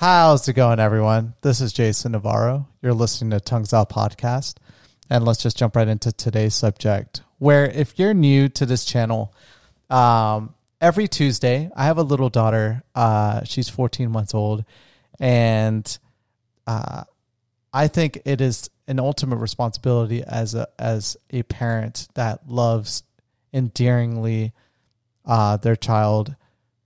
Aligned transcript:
How's 0.00 0.46
it 0.46 0.52
going, 0.52 0.78
everyone? 0.78 1.34
This 1.40 1.60
is 1.60 1.72
Jason 1.72 2.12
Navarro. 2.12 2.68
You're 2.82 2.94
listening 2.94 3.30
to 3.30 3.40
Tongues 3.40 3.72
Out 3.72 3.90
Podcast. 3.90 4.54
And 5.10 5.24
let's 5.24 5.42
just 5.42 5.58
jump 5.58 5.74
right 5.74 5.88
into 5.88 6.12
today's 6.12 6.54
subject. 6.54 7.22
Where, 7.38 7.64
if 7.64 7.98
you're 7.98 8.14
new 8.14 8.48
to 8.50 8.64
this 8.64 8.84
channel, 8.84 9.34
um, 9.90 10.54
every 10.80 11.08
Tuesday, 11.08 11.68
I 11.74 11.86
have 11.86 11.98
a 11.98 12.04
little 12.04 12.28
daughter. 12.28 12.84
Uh, 12.94 13.42
she's 13.42 13.68
14 13.68 14.08
months 14.08 14.34
old. 14.34 14.64
And 15.18 15.98
uh, 16.68 17.02
I 17.72 17.88
think 17.88 18.22
it 18.24 18.40
is 18.40 18.70
an 18.86 19.00
ultimate 19.00 19.38
responsibility 19.38 20.22
as 20.22 20.54
a, 20.54 20.68
as 20.78 21.16
a 21.30 21.42
parent 21.42 22.06
that 22.14 22.48
loves 22.48 23.02
endearingly 23.52 24.52
uh, 25.26 25.56
their 25.56 25.74
child 25.74 26.36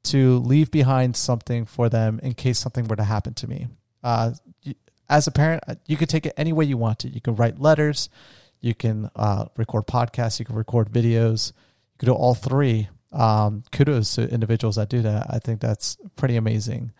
to 0.05 0.39
leave 0.41 0.71
behind 0.71 1.17
something 1.17 1.65
for 1.65 1.89
them 1.89 2.21
in 2.23 2.35
case 2.35 2.59
something 2.59 2.87
were 2.89 2.97
to 2.97 3.05
happen 3.05 3.35
to 3.35 3.49
me. 3.49 3.69
Uh, 4.03 4.33
as 5.09 5.27
a 5.27 5.31
parent, 5.31 5.63
uh, 5.69 5.75
you 5.87 5.97
can 5.97 6.09
take 6.09 6.27
it 6.27 6.35
any 6.37 6.53
way 6.53 6.65
you 6.65 6.77
want 6.77 7.01
to. 7.01 7.09
You 7.09 7.21
can 7.21 7.37
write 7.37 7.61
letters, 7.61 8.09
you 8.61 8.75
can 8.75 9.11
uh, 9.15 9.47
record 9.57 9.87
podcasts, 9.87 10.39
you 10.39 10.45
can 10.45 10.57
record 10.57 10.91
videos, 10.91 11.53
you 11.53 11.99
can 11.99 12.07
do 12.07 12.15
all 12.15 12.35
three. 12.35 12.89
Um, 13.13 13.63
kudos 13.71 14.15
to 14.15 14.27
individuals 14.29 14.77
that 14.77 14.89
do 14.89 15.03
that. 15.03 15.27
I 15.29 15.39
think 15.39 15.61
that's 15.61 15.99
pretty 16.17 16.37
amazing. 16.37 16.93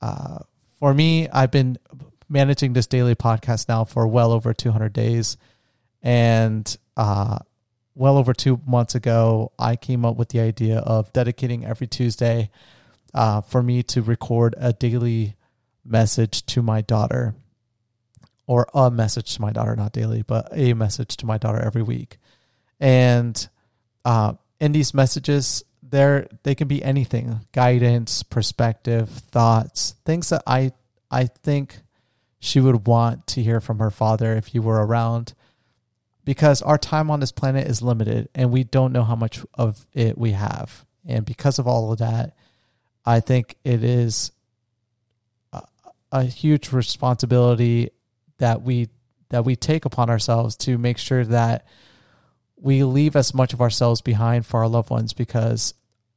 Uh, 0.00 0.38
for 0.78 0.94
me, 0.94 1.28
I've 1.28 1.50
been 1.50 1.78
managing 2.28 2.72
this 2.72 2.86
daily 2.86 3.14
podcast 3.14 3.68
now 3.68 3.84
for 3.84 4.06
well 4.06 4.32
over 4.32 4.54
200 4.54 4.92
days. 4.92 5.36
And 6.02 6.76
uh, 6.96 7.38
well 7.94 8.16
over 8.16 8.32
two 8.32 8.60
months 8.66 8.94
ago, 8.94 9.52
I 9.58 9.76
came 9.76 10.04
up 10.04 10.16
with 10.16 10.30
the 10.30 10.40
idea 10.40 10.78
of 10.78 11.12
dedicating 11.12 11.64
every 11.64 11.86
Tuesday 11.86 12.50
uh, 13.14 13.42
for 13.42 13.62
me 13.62 13.82
to 13.84 14.02
record 14.02 14.54
a 14.58 14.72
daily 14.72 15.36
message 15.84 16.46
to 16.46 16.62
my 16.62 16.80
daughter, 16.80 17.34
or 18.46 18.66
a 18.74 18.90
message 18.90 19.34
to 19.34 19.42
my 19.42 19.52
daughter, 19.52 19.76
not 19.76 19.92
daily, 19.92 20.22
but 20.22 20.48
a 20.52 20.74
message 20.74 21.16
to 21.18 21.26
my 21.26 21.38
daughter 21.38 21.58
every 21.58 21.82
week. 21.82 22.18
And 22.80 23.48
uh, 24.04 24.34
in 24.60 24.72
these 24.72 24.94
messages, 24.94 25.64
there 25.82 26.26
they 26.42 26.54
can 26.54 26.68
be 26.68 26.82
anything: 26.82 27.40
guidance, 27.52 28.22
perspective, 28.22 29.08
thoughts, 29.08 29.94
things 30.04 30.30
that 30.30 30.42
I 30.46 30.72
I 31.10 31.26
think 31.26 31.80
she 32.40 32.60
would 32.60 32.86
want 32.86 33.26
to 33.28 33.42
hear 33.42 33.60
from 33.60 33.78
her 33.78 33.90
father 33.90 34.34
if 34.34 34.48
he 34.48 34.58
were 34.58 34.84
around 34.84 35.34
because 36.24 36.62
our 36.62 36.78
time 36.78 37.10
on 37.10 37.20
this 37.20 37.32
planet 37.32 37.66
is 37.66 37.82
limited 37.82 38.28
and 38.34 38.50
we 38.50 38.64
don't 38.64 38.92
know 38.92 39.02
how 39.02 39.16
much 39.16 39.40
of 39.54 39.86
it 39.92 40.16
we 40.16 40.32
have. 40.32 40.84
And 41.06 41.24
because 41.24 41.58
of 41.58 41.66
all 41.66 41.92
of 41.92 41.98
that, 41.98 42.36
I 43.04 43.20
think 43.20 43.56
it 43.64 43.82
is 43.82 44.30
a, 45.52 45.62
a 46.12 46.22
huge 46.22 46.72
responsibility 46.72 47.90
that 48.38 48.62
we 48.62 48.88
that 49.30 49.44
we 49.44 49.56
take 49.56 49.84
upon 49.86 50.10
ourselves 50.10 50.56
to 50.56 50.76
make 50.76 50.98
sure 50.98 51.24
that 51.24 51.66
we 52.56 52.84
leave 52.84 53.16
as 53.16 53.34
much 53.34 53.54
of 53.54 53.60
ourselves 53.60 54.02
behind 54.02 54.44
for 54.44 54.60
our 54.60 54.68
loved 54.68 54.90
ones 54.90 55.14
because 55.14 55.74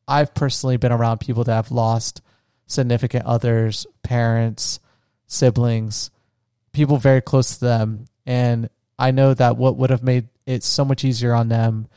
I've 0.07 0.33
personally 0.33 0.77
been 0.77 0.91
around 0.91 1.19
people 1.19 1.45
that 1.45 1.55
have 1.55 1.71
lost 1.71 2.21
significant 2.67 3.25
others, 3.25 3.87
parents, 4.03 4.79
siblings, 5.27 6.11
people 6.73 6.97
very 6.97 7.21
close 7.21 7.57
to 7.57 7.65
them 7.65 8.05
and 8.25 8.69
I 8.97 9.11
know 9.11 9.33
that 9.33 9.57
what 9.57 9.77
would 9.77 9.89
have 9.89 10.03
made 10.03 10.29
it 10.45 10.63
so 10.63 10.85
much 10.85 11.03
easier 11.03 11.33
on 11.33 11.49
them 11.49 11.87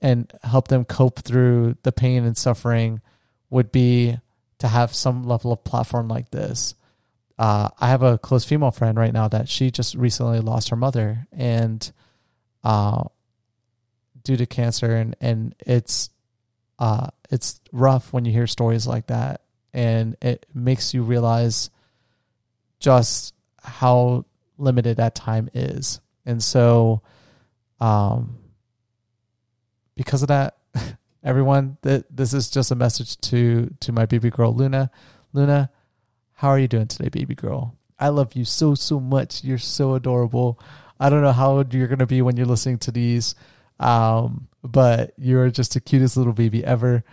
and 0.00 0.32
help 0.42 0.68
them 0.68 0.84
cope 0.84 1.20
through 1.20 1.76
the 1.82 1.92
pain 1.92 2.24
and 2.24 2.36
suffering 2.36 3.00
would 3.50 3.72
be 3.72 4.16
to 4.58 4.68
have 4.68 4.94
some 4.94 5.24
level 5.24 5.52
of 5.52 5.64
platform 5.64 6.08
like 6.08 6.30
this. 6.30 6.74
Uh, 7.38 7.68
I 7.78 7.88
have 7.88 8.02
a 8.02 8.18
close 8.18 8.44
female 8.44 8.70
friend 8.70 8.98
right 8.98 9.12
now 9.12 9.28
that 9.28 9.48
she 9.48 9.70
just 9.70 9.94
recently 9.94 10.40
lost 10.40 10.70
her 10.70 10.76
mother 10.76 11.26
and 11.32 11.90
uh, 12.64 13.04
due 14.24 14.36
to 14.36 14.46
cancer 14.46 14.96
and 14.96 15.16
and 15.20 15.54
it's 15.60 16.10
uh, 16.78 17.08
it's 17.30 17.60
rough 17.72 18.12
when 18.12 18.24
you 18.24 18.32
hear 18.32 18.46
stories 18.46 18.86
like 18.86 19.06
that 19.06 19.42
and 19.72 20.16
it 20.20 20.46
makes 20.52 20.94
you 20.94 21.02
realize 21.02 21.70
just 22.80 23.34
how 23.62 24.24
limited 24.58 24.96
that 24.96 25.14
time 25.14 25.48
is 25.54 26.00
and 26.28 26.44
so, 26.44 27.00
um, 27.80 28.36
because 29.96 30.20
of 30.20 30.28
that, 30.28 30.58
everyone, 31.24 31.78
that 31.82 32.04
this 32.14 32.34
is 32.34 32.50
just 32.50 32.70
a 32.70 32.74
message 32.74 33.16
to 33.22 33.74
to 33.80 33.92
my 33.92 34.04
baby 34.04 34.28
girl 34.28 34.54
Luna. 34.54 34.90
Luna, 35.32 35.70
how 36.34 36.48
are 36.48 36.58
you 36.58 36.68
doing 36.68 36.86
today, 36.86 37.08
baby 37.08 37.34
girl? 37.34 37.74
I 37.98 38.10
love 38.10 38.34
you 38.34 38.44
so 38.44 38.74
so 38.74 39.00
much. 39.00 39.42
You're 39.42 39.56
so 39.56 39.94
adorable. 39.94 40.60
I 41.00 41.08
don't 41.08 41.22
know 41.22 41.32
how 41.32 41.64
you're 41.70 41.88
gonna 41.88 42.06
be 42.06 42.20
when 42.20 42.36
you're 42.36 42.46
listening 42.46 42.78
to 42.80 42.90
these, 42.90 43.34
um, 43.80 44.48
but 44.62 45.14
you're 45.16 45.50
just 45.50 45.72
the 45.72 45.80
cutest 45.80 46.18
little 46.18 46.34
baby 46.34 46.62
ever. 46.62 47.04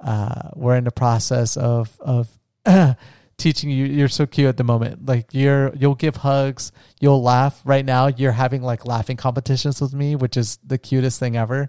Uh, 0.00 0.48
we're 0.54 0.76
in 0.76 0.84
the 0.84 0.90
process 0.90 1.58
of 1.58 1.94
of 2.00 2.30
teaching 3.42 3.70
you 3.70 3.86
you're 3.86 4.08
so 4.08 4.24
cute 4.24 4.48
at 4.48 4.56
the 4.56 4.64
moment. 4.64 5.04
Like 5.04 5.26
you're 5.32 5.74
you'll 5.74 5.96
give 5.96 6.16
hugs 6.16 6.70
you'll 7.00 7.22
laugh. 7.22 7.60
Right 7.64 7.84
now 7.84 8.06
you're 8.06 8.32
having 8.32 8.62
like 8.62 8.86
laughing 8.86 9.16
competitions 9.16 9.80
with 9.80 9.92
me 9.92 10.14
which 10.14 10.36
is 10.36 10.58
the 10.64 10.78
cutest 10.78 11.18
thing 11.18 11.36
ever. 11.36 11.68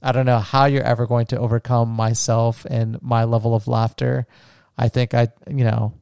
I 0.00 0.12
don't 0.12 0.26
know 0.26 0.38
how 0.38 0.66
you're 0.66 0.84
ever 0.84 1.06
going 1.06 1.26
to 1.26 1.38
overcome 1.38 1.88
myself 1.88 2.64
and 2.70 3.02
my 3.02 3.24
level 3.24 3.54
of 3.54 3.66
laughter. 3.66 4.28
I 4.78 4.88
think 4.88 5.12
i 5.12 5.28
you 5.48 5.64
know 5.64 5.94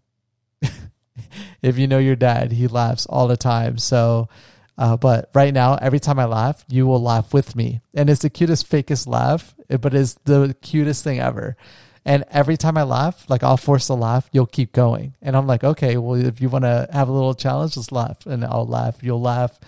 if 1.62 1.78
you 1.78 1.86
know 1.86 1.98
your 1.98 2.16
dad 2.16 2.52
he 2.52 2.66
laughs 2.66 3.06
all 3.06 3.26
the 3.26 3.38
time. 3.38 3.78
So 3.78 4.28
uh, 4.76 4.98
but 4.98 5.30
right 5.34 5.54
now 5.54 5.76
every 5.76 5.98
time 5.98 6.18
i 6.18 6.26
laugh 6.26 6.62
you 6.68 6.86
will 6.86 7.02
laugh 7.02 7.32
with 7.32 7.56
me. 7.56 7.80
And 7.94 8.10
it's 8.10 8.20
the 8.20 8.28
cutest 8.28 8.70
fakest 8.70 9.06
laugh 9.06 9.54
but 9.80 9.94
it's 9.94 10.14
the 10.24 10.54
cutest 10.60 11.02
thing 11.02 11.20
ever 11.20 11.56
and 12.06 12.24
every 12.30 12.56
time 12.56 12.78
I 12.78 12.84
laugh, 12.84 13.28
like 13.28 13.42
I'll 13.42 13.56
force 13.56 13.88
a 13.88 13.94
laugh, 13.94 14.28
you'll 14.30 14.46
keep 14.46 14.72
going. 14.72 15.16
And 15.20 15.36
I'm 15.36 15.48
like, 15.48 15.64
okay, 15.64 15.96
well, 15.96 16.14
if 16.14 16.40
you 16.40 16.48
want 16.48 16.62
to 16.62 16.88
have 16.92 17.08
a 17.08 17.12
little 17.12 17.34
challenge, 17.34 17.74
just 17.74 17.90
laugh. 17.90 18.24
And 18.26 18.44
I'll 18.44 18.64
laugh, 18.64 19.02
you'll 19.02 19.20
laugh. 19.20 19.58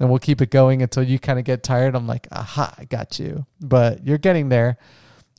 And 0.00 0.10
we'll 0.10 0.18
keep 0.18 0.40
it 0.40 0.50
going 0.50 0.82
until 0.82 1.04
you 1.04 1.20
kind 1.20 1.38
of 1.38 1.44
get 1.44 1.62
tired. 1.62 1.94
I'm 1.94 2.08
like, 2.08 2.26
aha, 2.32 2.74
I 2.76 2.84
got 2.84 3.20
you. 3.20 3.46
But 3.60 4.04
you're 4.04 4.18
getting 4.18 4.48
there. 4.48 4.76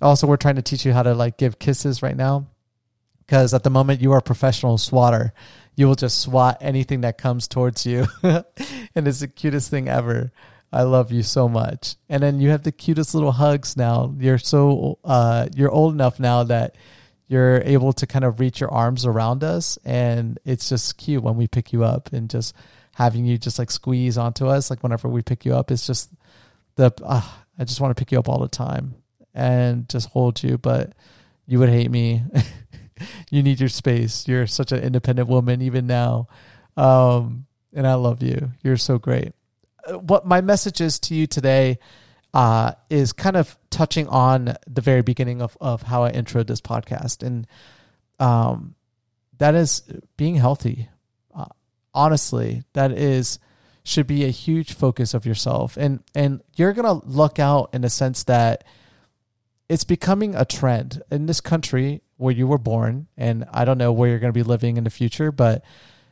Also, 0.01 0.27
we're 0.27 0.37
trying 0.37 0.55
to 0.55 0.61
teach 0.61 0.85
you 0.85 0.93
how 0.93 1.03
to 1.03 1.13
like 1.13 1.37
give 1.37 1.59
kisses 1.59 2.01
right 2.01 2.15
now. 2.15 2.47
Because 3.25 3.53
at 3.53 3.63
the 3.63 3.69
moment, 3.69 3.99
you 3.99 4.13
are 4.13 4.19
a 4.19 4.21
professional 4.21 4.77
swatter. 4.77 5.33
You 5.75 5.87
will 5.87 5.95
just 5.95 6.21
swat 6.21 6.57
anything 6.61 7.01
that 7.01 7.17
comes 7.17 7.49
towards 7.49 7.85
you. 7.85 8.07
and 8.23 8.45
it's 8.95 9.19
the 9.19 9.27
cutest 9.27 9.69
thing 9.69 9.89
ever. 9.89 10.31
I 10.71 10.83
love 10.83 11.11
you 11.11 11.23
so 11.23 11.49
much. 11.49 11.95
And 12.09 12.21
then 12.21 12.39
you 12.39 12.49
have 12.49 12.63
the 12.63 12.71
cutest 12.71 13.15
little 13.15 13.31
hugs 13.31 13.75
now. 13.75 14.13
You're 14.17 14.37
so 14.37 14.99
uh 15.03 15.47
you're 15.55 15.71
old 15.71 15.93
enough 15.93 16.19
now 16.19 16.43
that 16.43 16.75
you're 17.27 17.61
able 17.61 17.93
to 17.93 18.07
kind 18.07 18.25
of 18.25 18.39
reach 18.39 18.59
your 18.59 18.71
arms 18.71 19.05
around 19.05 19.43
us 19.43 19.77
and 19.85 20.39
it's 20.45 20.69
just 20.69 20.97
cute 20.97 21.23
when 21.23 21.35
we 21.35 21.47
pick 21.47 21.71
you 21.71 21.83
up 21.83 22.11
and 22.11 22.27
just 22.27 22.55
having 22.95 23.23
you 23.23 23.37
just 23.37 23.59
like 23.59 23.69
squeeze 23.69 24.17
onto 24.17 24.47
us 24.47 24.71
like 24.71 24.81
whenever 24.81 25.07
we 25.07 25.21
pick 25.21 25.45
you 25.45 25.53
up 25.53 25.69
it's 25.69 25.85
just 25.85 26.09
the 26.75 26.91
uh, 27.03 27.21
I 27.57 27.63
just 27.65 27.79
want 27.79 27.95
to 27.95 27.99
pick 27.99 28.11
you 28.11 28.17
up 28.17 28.27
all 28.27 28.39
the 28.39 28.47
time 28.47 28.95
and 29.33 29.87
just 29.87 30.09
hold 30.09 30.41
you 30.41 30.57
but 30.57 30.93
you 31.45 31.57
would 31.57 31.69
hate 31.69 31.89
me. 31.89 32.21
you 33.31 33.41
need 33.41 33.59
your 33.59 33.69
space. 33.69 34.27
You're 34.27 34.45
such 34.45 34.71
an 34.71 34.83
independent 34.83 35.27
woman 35.27 35.61
even 35.61 35.87
now. 35.87 36.27
Um 36.77 37.45
and 37.73 37.87
I 37.87 37.93
love 37.95 38.23
you. 38.23 38.51
You're 38.63 38.77
so 38.77 38.97
great 38.97 39.33
what 39.91 40.25
my 40.25 40.41
message 40.41 40.81
is 40.81 40.99
to 40.99 41.15
you 41.15 41.27
today 41.27 41.79
uh, 42.33 42.73
is 42.89 43.13
kind 43.13 43.35
of 43.35 43.57
touching 43.69 44.07
on 44.07 44.55
the 44.67 44.81
very 44.81 45.01
beginning 45.01 45.41
of, 45.41 45.57
of 45.59 45.81
how 45.81 46.03
I 46.03 46.11
intro 46.11 46.43
this 46.43 46.61
podcast. 46.61 47.23
And 47.23 47.47
um, 48.19 48.75
that 49.37 49.55
is 49.55 49.83
being 50.17 50.35
healthy. 50.35 50.89
Uh, 51.33 51.45
honestly, 51.93 52.63
that 52.73 52.91
is 52.91 53.39
should 53.83 54.05
be 54.05 54.25
a 54.25 54.29
huge 54.29 54.73
focus 54.73 55.13
of 55.13 55.25
yourself. 55.25 55.77
And 55.77 56.03
and 56.13 56.41
you're 56.55 56.73
gonna 56.73 56.93
look 57.05 57.39
out 57.39 57.69
in 57.73 57.81
the 57.81 57.89
sense 57.89 58.25
that 58.25 58.63
it's 59.67 59.83
becoming 59.83 60.35
a 60.35 60.45
trend 60.45 61.01
in 61.09 61.25
this 61.25 61.41
country 61.41 62.01
where 62.17 62.33
you 62.33 62.45
were 62.47 62.57
born, 62.57 63.07
and 63.17 63.45
I 63.51 63.65
don't 63.65 63.77
know 63.77 63.93
where 63.93 64.09
you're 64.09 64.19
gonna 64.19 64.33
be 64.33 64.43
living 64.43 64.77
in 64.77 64.83
the 64.83 64.89
future, 64.89 65.31
but 65.31 65.63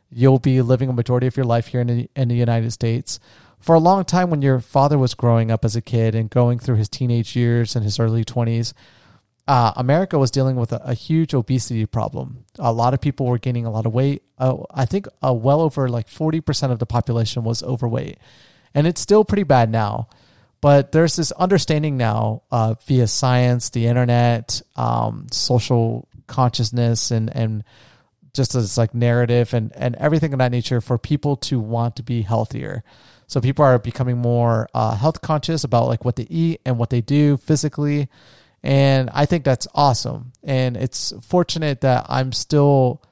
you'll 0.10 0.40
be 0.40 0.62
living 0.62 0.90
a 0.90 0.94
majority 0.94 1.28
of 1.28 1.36
your 1.36 1.46
life 1.46 1.68
here 1.68 1.82
in 1.82 1.88
the, 1.88 2.10
in 2.16 2.30
the 2.30 2.36
United 2.36 2.72
States 2.72 3.20
for 3.60 3.76
a 3.76 3.80
long 3.80 4.06
time 4.06 4.30
when 4.30 4.42
your 4.42 4.60
father 4.60 4.98
was 4.98 5.14
growing 5.14 5.52
up 5.52 5.66
as 5.66 5.76
a 5.76 5.82
kid 5.82 6.16
and 6.16 6.30
going 6.30 6.60
through 6.60 6.76
his 6.76 6.90
teenage 6.90 7.36
years 7.36 7.76
and 7.76 7.84
his 7.84 8.00
early 8.00 8.24
20s 8.24 8.74
uh, 9.48 9.72
america 9.78 10.20
was 10.20 10.32
dealing 10.32 10.56
with 10.56 10.72
a, 10.74 10.82
a, 10.84 10.94
huge 10.94 11.34
obesity 11.34 11.86
problem. 11.86 12.44
A 12.60 12.74
lot 12.74 12.94
of 12.94 13.00
people 13.00 13.26
were 13.26 13.38
gaining 13.38 13.66
a 13.66 13.72
lot 13.72 13.86
of 13.86 13.94
weight. 13.94 14.24
Uh, 14.38 14.58
i 14.72 14.86
think 14.86 15.08
uh, 15.26 15.34
well 15.34 15.62
over 15.62 15.88
like 15.88 16.08
40% 16.08 16.72
of 16.72 16.80
the 16.80 16.86
population 16.86 17.44
was 17.44 17.64
overweight. 17.64 18.18
And 18.74 18.86
it's 18.86 19.02
still 19.02 19.24
pretty 19.24 19.44
bad 19.44 19.72
now. 19.72 20.10
But 20.60 20.92
there's 20.92 21.16
this 21.16 21.32
understanding 21.32 21.98
now 21.98 22.44
uh, 22.52 22.76
via 22.86 23.08
science 23.08 23.70
the 23.70 23.88
internet 23.88 24.62
um, 24.76 25.28
social 25.32 26.08
consciousness 26.28 27.12
and, 27.12 27.34
and 27.36 27.64
just 28.34 28.54
as 28.56 28.78
like 28.78 28.94
narrative 28.94 29.54
and 29.54 29.72
and 29.76 29.96
everything 29.96 30.34
of 30.34 30.40
that 30.40 30.52
nature 30.52 30.82
for 30.82 30.98
people 30.98 31.38
to 31.38 31.60
want 31.60 31.96
to 31.96 32.04
be 32.04 32.22
healthier. 32.22 32.84
So 33.28 33.42
people 33.42 33.66
are 33.66 33.78
becoming 33.78 34.18
more 34.18 34.70
uh, 34.74 34.96
health 34.96 35.22
conscious 35.22 35.64
about 35.64 35.88
like 35.88 36.06
what 36.06 36.16
they 36.16 36.28
eat 36.30 36.62
and 36.66 36.78
what 36.78 36.90
they 36.90 37.02
do 37.02 37.38
physically, 37.38 38.08
and 38.64 39.10
I 39.14 39.26
think 39.26 39.44
that's 39.44 39.68
awesome. 39.76 40.32
And 40.44 40.78
it's 40.78 41.14
fortunate 41.22 41.82
that 41.82 42.06
I'm 42.10 42.32
still 42.32 43.04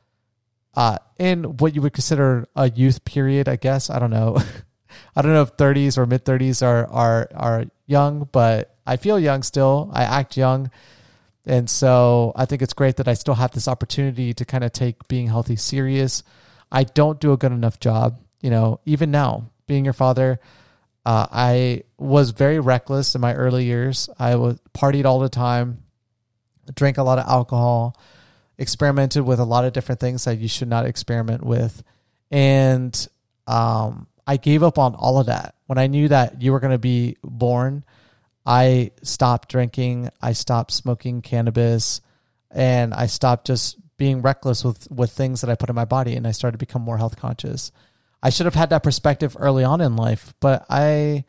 uh, 0.73 0.97
in 1.19 1.57
what 1.57 1.75
you 1.75 1.81
would 1.81 1.94
consider 1.94 2.47
a 2.56 2.69
youth 2.69 3.06
period. 3.06 3.47
I 3.47 3.56
guess 3.57 3.89
I 3.89 4.00
don't 4.00 4.09
know. 4.09 4.38
I 5.15 5.21
don't 5.21 5.33
know 5.33 5.41
if 5.41 5.57
30s 5.57 5.97
or 5.97 6.06
mid 6.06 6.25
30s 6.25 6.65
are 6.65 6.88
are 6.89 7.29
are 7.33 7.65
young, 7.85 8.27
but 8.31 8.75
I 8.85 8.97
feel 8.97 9.19
young 9.19 9.44
still. 9.44 9.89
I 9.94 10.03
act 10.03 10.38
young. 10.38 10.71
And 11.45 11.69
so 11.69 12.33
I 12.35 12.45
think 12.45 12.61
it's 12.61 12.73
great 12.73 12.95
that 12.97 13.07
I 13.07 13.13
still 13.13 13.35
have 13.35 13.51
this 13.51 13.68
opportunity 13.68 14.33
to 14.33 14.45
kind 14.45 14.63
of 14.63 14.71
take 14.71 15.07
being 15.07 15.27
healthy 15.27 15.56
serious. 15.56 16.23
I 16.71 16.83
don't 16.83 17.19
do 17.19 17.33
a 17.33 17.38
good 17.38 17.51
enough 17.51 17.79
job, 17.79 18.19
you 18.41 18.50
know, 18.50 18.79
even 18.85 19.11
now, 19.11 19.51
being 19.67 19.85
your 19.85 19.94
father. 19.94 20.39
Uh, 21.06 21.27
I 21.31 21.83
was 21.97 22.31
very 22.31 22.59
reckless 22.59 23.15
in 23.15 23.21
my 23.21 23.33
early 23.33 23.65
years. 23.65 24.09
I 24.17 24.35
was 24.35 24.59
partied 24.73 25.06
all 25.06 25.19
the 25.19 25.29
time, 25.29 25.83
drank 26.73 26.97
a 26.97 27.03
lot 27.03 27.19
of 27.19 27.27
alcohol, 27.27 27.95
experimented 28.57 29.23
with 29.23 29.39
a 29.39 29.45
lot 29.45 29.65
of 29.65 29.73
different 29.73 30.01
things 30.01 30.25
that 30.25 30.39
you 30.39 30.47
should 30.47 30.67
not 30.67 30.85
experiment 30.85 31.44
with, 31.44 31.83
and 32.31 33.07
um, 33.47 34.07
I 34.25 34.38
gave 34.38 34.63
up 34.63 34.79
on 34.79 34.95
all 34.95 35.19
of 35.19 35.27
that 35.27 35.56
when 35.68 35.77
I 35.77 35.88
knew 35.88 36.07
that 36.07 36.41
you 36.41 36.51
were 36.51 36.59
going 36.59 36.71
to 36.71 36.79
be 36.79 37.18
born. 37.23 37.83
I 38.45 38.91
stopped 39.03 39.50
drinking, 39.50 40.09
I 40.21 40.33
stopped 40.33 40.71
smoking 40.71 41.21
cannabis, 41.21 42.01
and 42.51 42.94
I 42.94 43.07
stopped 43.07 43.47
just 43.47 43.77
being 43.97 44.21
reckless 44.21 44.63
with 44.63 44.89
with 44.91 45.11
things 45.11 45.41
that 45.41 45.50
I 45.50 45.56
put 45.56 45.69
in 45.69 45.75
my 45.75 45.85
body 45.85 46.15
and 46.15 46.27
I 46.27 46.31
started 46.31 46.53
to 46.59 46.65
become 46.65 46.81
more 46.81 46.97
health 46.97 47.18
conscious. 47.18 47.71
I 48.25 48.30
should 48.30 48.48
have 48.48 48.56
had 48.56 48.72
that 48.72 48.81
perspective 48.81 49.38
early 49.39 49.63
on 49.63 49.81
in 49.81 49.95
life, 49.95 50.33
but 50.39 50.66
I 50.68 51.25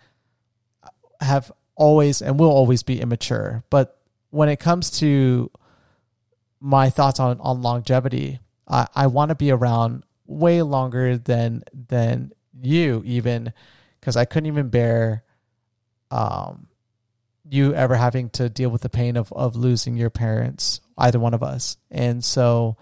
have 1.21 1.53
always 1.75 2.23
and 2.23 2.41
will 2.41 2.51
always 2.51 2.85
be 2.85 3.03
immature. 3.03 3.65
But 3.69 4.01
when 4.31 4.49
it 4.49 4.59
comes 4.59 4.89
to 5.01 5.51
my 6.59 6.89
thoughts 6.89 7.21
on, 7.21 7.39
on 7.43 7.61
longevity, 7.61 8.41
I, 8.67 8.87
I 8.95 9.09
want 9.09 9.29
to 9.29 9.35
be 9.35 9.51
around 9.51 10.05
way 10.25 10.63
longer 10.63 11.19
than 11.19 11.65
than 11.75 12.33
you 12.63 13.03
even 13.05 13.53
because 14.01 14.17
I 14.17 14.25
couldn't 14.25 14.47
even 14.47 14.71
bear 14.71 15.23
um 16.11 16.67
you 17.47 17.75
ever 17.75 17.95
having 17.95 18.31
to 18.31 18.49
deal 18.49 18.71
with 18.71 18.81
the 18.81 18.89
pain 18.89 19.19
of, 19.19 19.31
of 19.35 19.55
losing 19.55 19.99
your 19.99 20.09
parents, 20.09 20.81
either 20.97 21.21
one 21.21 21.35
of 21.35 21.43
us. 21.43 21.77
And 21.91 22.25
so, 22.25 22.79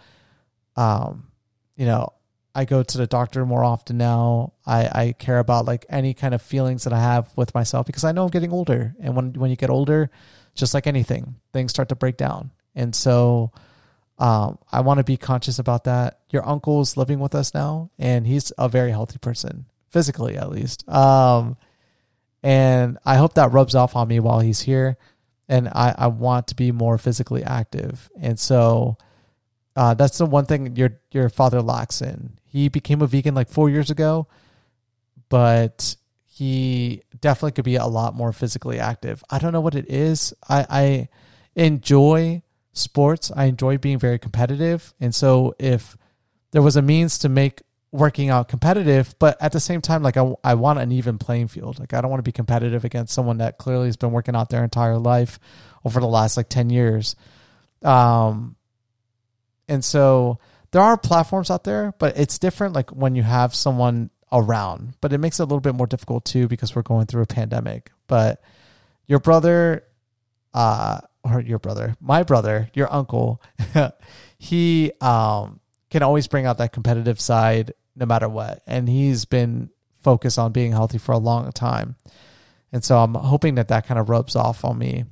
um, 0.76 1.32
you 1.74 1.86
know, 1.86 2.12
I 2.54 2.64
go 2.64 2.82
to 2.82 2.98
the 2.98 3.06
doctor 3.06 3.44
more 3.44 3.64
often 3.64 3.98
now. 3.98 4.52
I, 4.64 4.86
I 4.86 5.12
care 5.12 5.38
about 5.38 5.64
like 5.64 5.86
any 5.88 6.14
kind 6.14 6.34
of 6.34 6.42
feelings 6.42 6.84
that 6.84 6.92
I 6.92 7.00
have 7.00 7.28
with 7.36 7.54
myself 7.54 7.86
because 7.86 8.04
I 8.04 8.12
know 8.12 8.24
I'm 8.24 8.30
getting 8.30 8.52
older. 8.52 8.94
And 9.00 9.16
when, 9.16 9.32
when 9.32 9.50
you 9.50 9.56
get 9.56 9.70
older, 9.70 10.10
just 10.54 10.74
like 10.74 10.86
anything, 10.86 11.34
things 11.52 11.72
start 11.72 11.88
to 11.88 11.96
break 11.96 12.16
down. 12.16 12.52
And 12.74 12.94
so, 12.94 13.52
um, 14.18 14.58
I 14.70 14.80
want 14.80 14.98
to 14.98 15.04
be 15.04 15.16
conscious 15.16 15.58
about 15.58 15.84
that. 15.84 16.20
Your 16.30 16.46
uncle's 16.48 16.96
living 16.96 17.18
with 17.18 17.34
us 17.34 17.52
now, 17.52 17.90
and 17.98 18.26
he's 18.26 18.52
a 18.58 18.68
very 18.68 18.90
healthy 18.90 19.18
person, 19.18 19.66
physically 19.90 20.36
at 20.36 20.50
least. 20.50 20.88
Um, 20.88 21.56
and 22.42 22.98
I 23.04 23.16
hope 23.16 23.34
that 23.34 23.52
rubs 23.52 23.74
off 23.74 23.96
on 23.96 24.06
me 24.06 24.20
while 24.20 24.40
he's 24.40 24.60
here. 24.60 24.98
And 25.48 25.68
I, 25.68 25.94
I 25.96 26.06
want 26.06 26.48
to 26.48 26.54
be 26.54 26.72
more 26.72 26.96
physically 26.96 27.42
active. 27.42 28.08
And 28.18 28.38
so 28.38 28.96
uh, 29.76 29.94
that's 29.94 30.18
the 30.18 30.26
one 30.26 30.46
thing 30.46 30.76
your 30.76 31.00
your 31.10 31.28
father 31.28 31.60
lacks 31.60 32.00
in. 32.00 32.38
He 32.54 32.68
became 32.68 33.02
a 33.02 33.08
vegan 33.08 33.34
like 33.34 33.48
four 33.48 33.68
years 33.68 33.90
ago, 33.90 34.28
but 35.28 35.96
he 36.24 37.02
definitely 37.20 37.50
could 37.50 37.64
be 37.64 37.74
a 37.74 37.86
lot 37.86 38.14
more 38.14 38.32
physically 38.32 38.78
active. 38.78 39.24
I 39.28 39.40
don't 39.40 39.52
know 39.52 39.60
what 39.60 39.74
it 39.74 39.90
is. 39.90 40.32
I, 40.48 40.64
I 40.70 41.08
enjoy 41.56 42.42
sports. 42.72 43.32
I 43.34 43.46
enjoy 43.46 43.78
being 43.78 43.98
very 43.98 44.20
competitive. 44.20 44.94
And 45.00 45.12
so 45.12 45.56
if 45.58 45.96
there 46.52 46.62
was 46.62 46.76
a 46.76 46.82
means 46.82 47.18
to 47.18 47.28
make 47.28 47.60
working 47.90 48.30
out 48.30 48.46
competitive, 48.46 49.16
but 49.18 49.36
at 49.42 49.50
the 49.50 49.58
same 49.58 49.80
time, 49.80 50.04
like 50.04 50.16
I, 50.16 50.32
I 50.44 50.54
want 50.54 50.78
an 50.78 50.92
even 50.92 51.18
playing 51.18 51.48
field. 51.48 51.80
Like 51.80 51.92
I 51.92 52.00
don't 52.00 52.10
want 52.10 52.20
to 52.20 52.28
be 52.28 52.30
competitive 52.30 52.84
against 52.84 53.14
someone 53.14 53.38
that 53.38 53.58
clearly 53.58 53.86
has 53.86 53.96
been 53.96 54.12
working 54.12 54.36
out 54.36 54.48
their 54.48 54.62
entire 54.62 54.98
life 54.98 55.40
over 55.84 55.98
the 55.98 56.06
last 56.06 56.36
like 56.36 56.48
10 56.50 56.70
years. 56.70 57.16
Um, 57.82 58.54
and 59.66 59.84
so 59.84 60.38
there 60.74 60.82
are 60.82 60.96
platforms 60.96 61.52
out 61.52 61.62
there, 61.62 61.94
but 62.00 62.18
it's 62.18 62.40
different 62.40 62.74
like 62.74 62.90
when 62.90 63.14
you 63.14 63.22
have 63.22 63.54
someone 63.54 64.10
around, 64.32 64.94
but 65.00 65.12
it 65.12 65.18
makes 65.18 65.38
it 65.38 65.44
a 65.44 65.46
little 65.46 65.60
bit 65.60 65.76
more 65.76 65.86
difficult 65.86 66.24
too 66.24 66.48
because 66.48 66.74
we're 66.74 66.82
going 66.82 67.06
through 67.06 67.22
a 67.22 67.26
pandemic. 67.26 67.92
But 68.08 68.42
your 69.06 69.20
brother, 69.20 69.84
uh, 70.52 70.98
or 71.22 71.40
your 71.40 71.60
brother, 71.60 71.94
my 72.00 72.24
brother, 72.24 72.70
your 72.74 72.92
uncle, 72.92 73.40
he 74.38 74.90
um, 75.00 75.60
can 75.90 76.02
always 76.02 76.26
bring 76.26 76.44
out 76.44 76.58
that 76.58 76.72
competitive 76.72 77.20
side 77.20 77.72
no 77.94 78.04
matter 78.04 78.28
what. 78.28 78.60
And 78.66 78.88
he's 78.88 79.26
been 79.26 79.70
focused 80.02 80.40
on 80.40 80.50
being 80.50 80.72
healthy 80.72 80.98
for 80.98 81.12
a 81.12 81.18
long 81.18 81.52
time. 81.52 81.94
And 82.72 82.82
so 82.82 82.98
I'm 82.98 83.14
hoping 83.14 83.54
that 83.54 83.68
that 83.68 83.86
kind 83.86 84.00
of 84.00 84.08
rubs 84.08 84.34
off 84.34 84.64
on 84.64 84.76
me. 84.76 85.04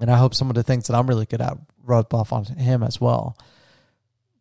And 0.00 0.10
I 0.10 0.18
hope 0.18 0.34
some 0.34 0.50
of 0.50 0.56
the 0.56 0.64
things 0.64 0.88
that 0.88 0.96
I'm 0.96 1.06
really 1.06 1.26
good 1.26 1.40
at 1.40 1.58
rub 1.84 2.12
off 2.12 2.32
on 2.32 2.44
him 2.44 2.82
as 2.82 3.00
well. 3.00 3.38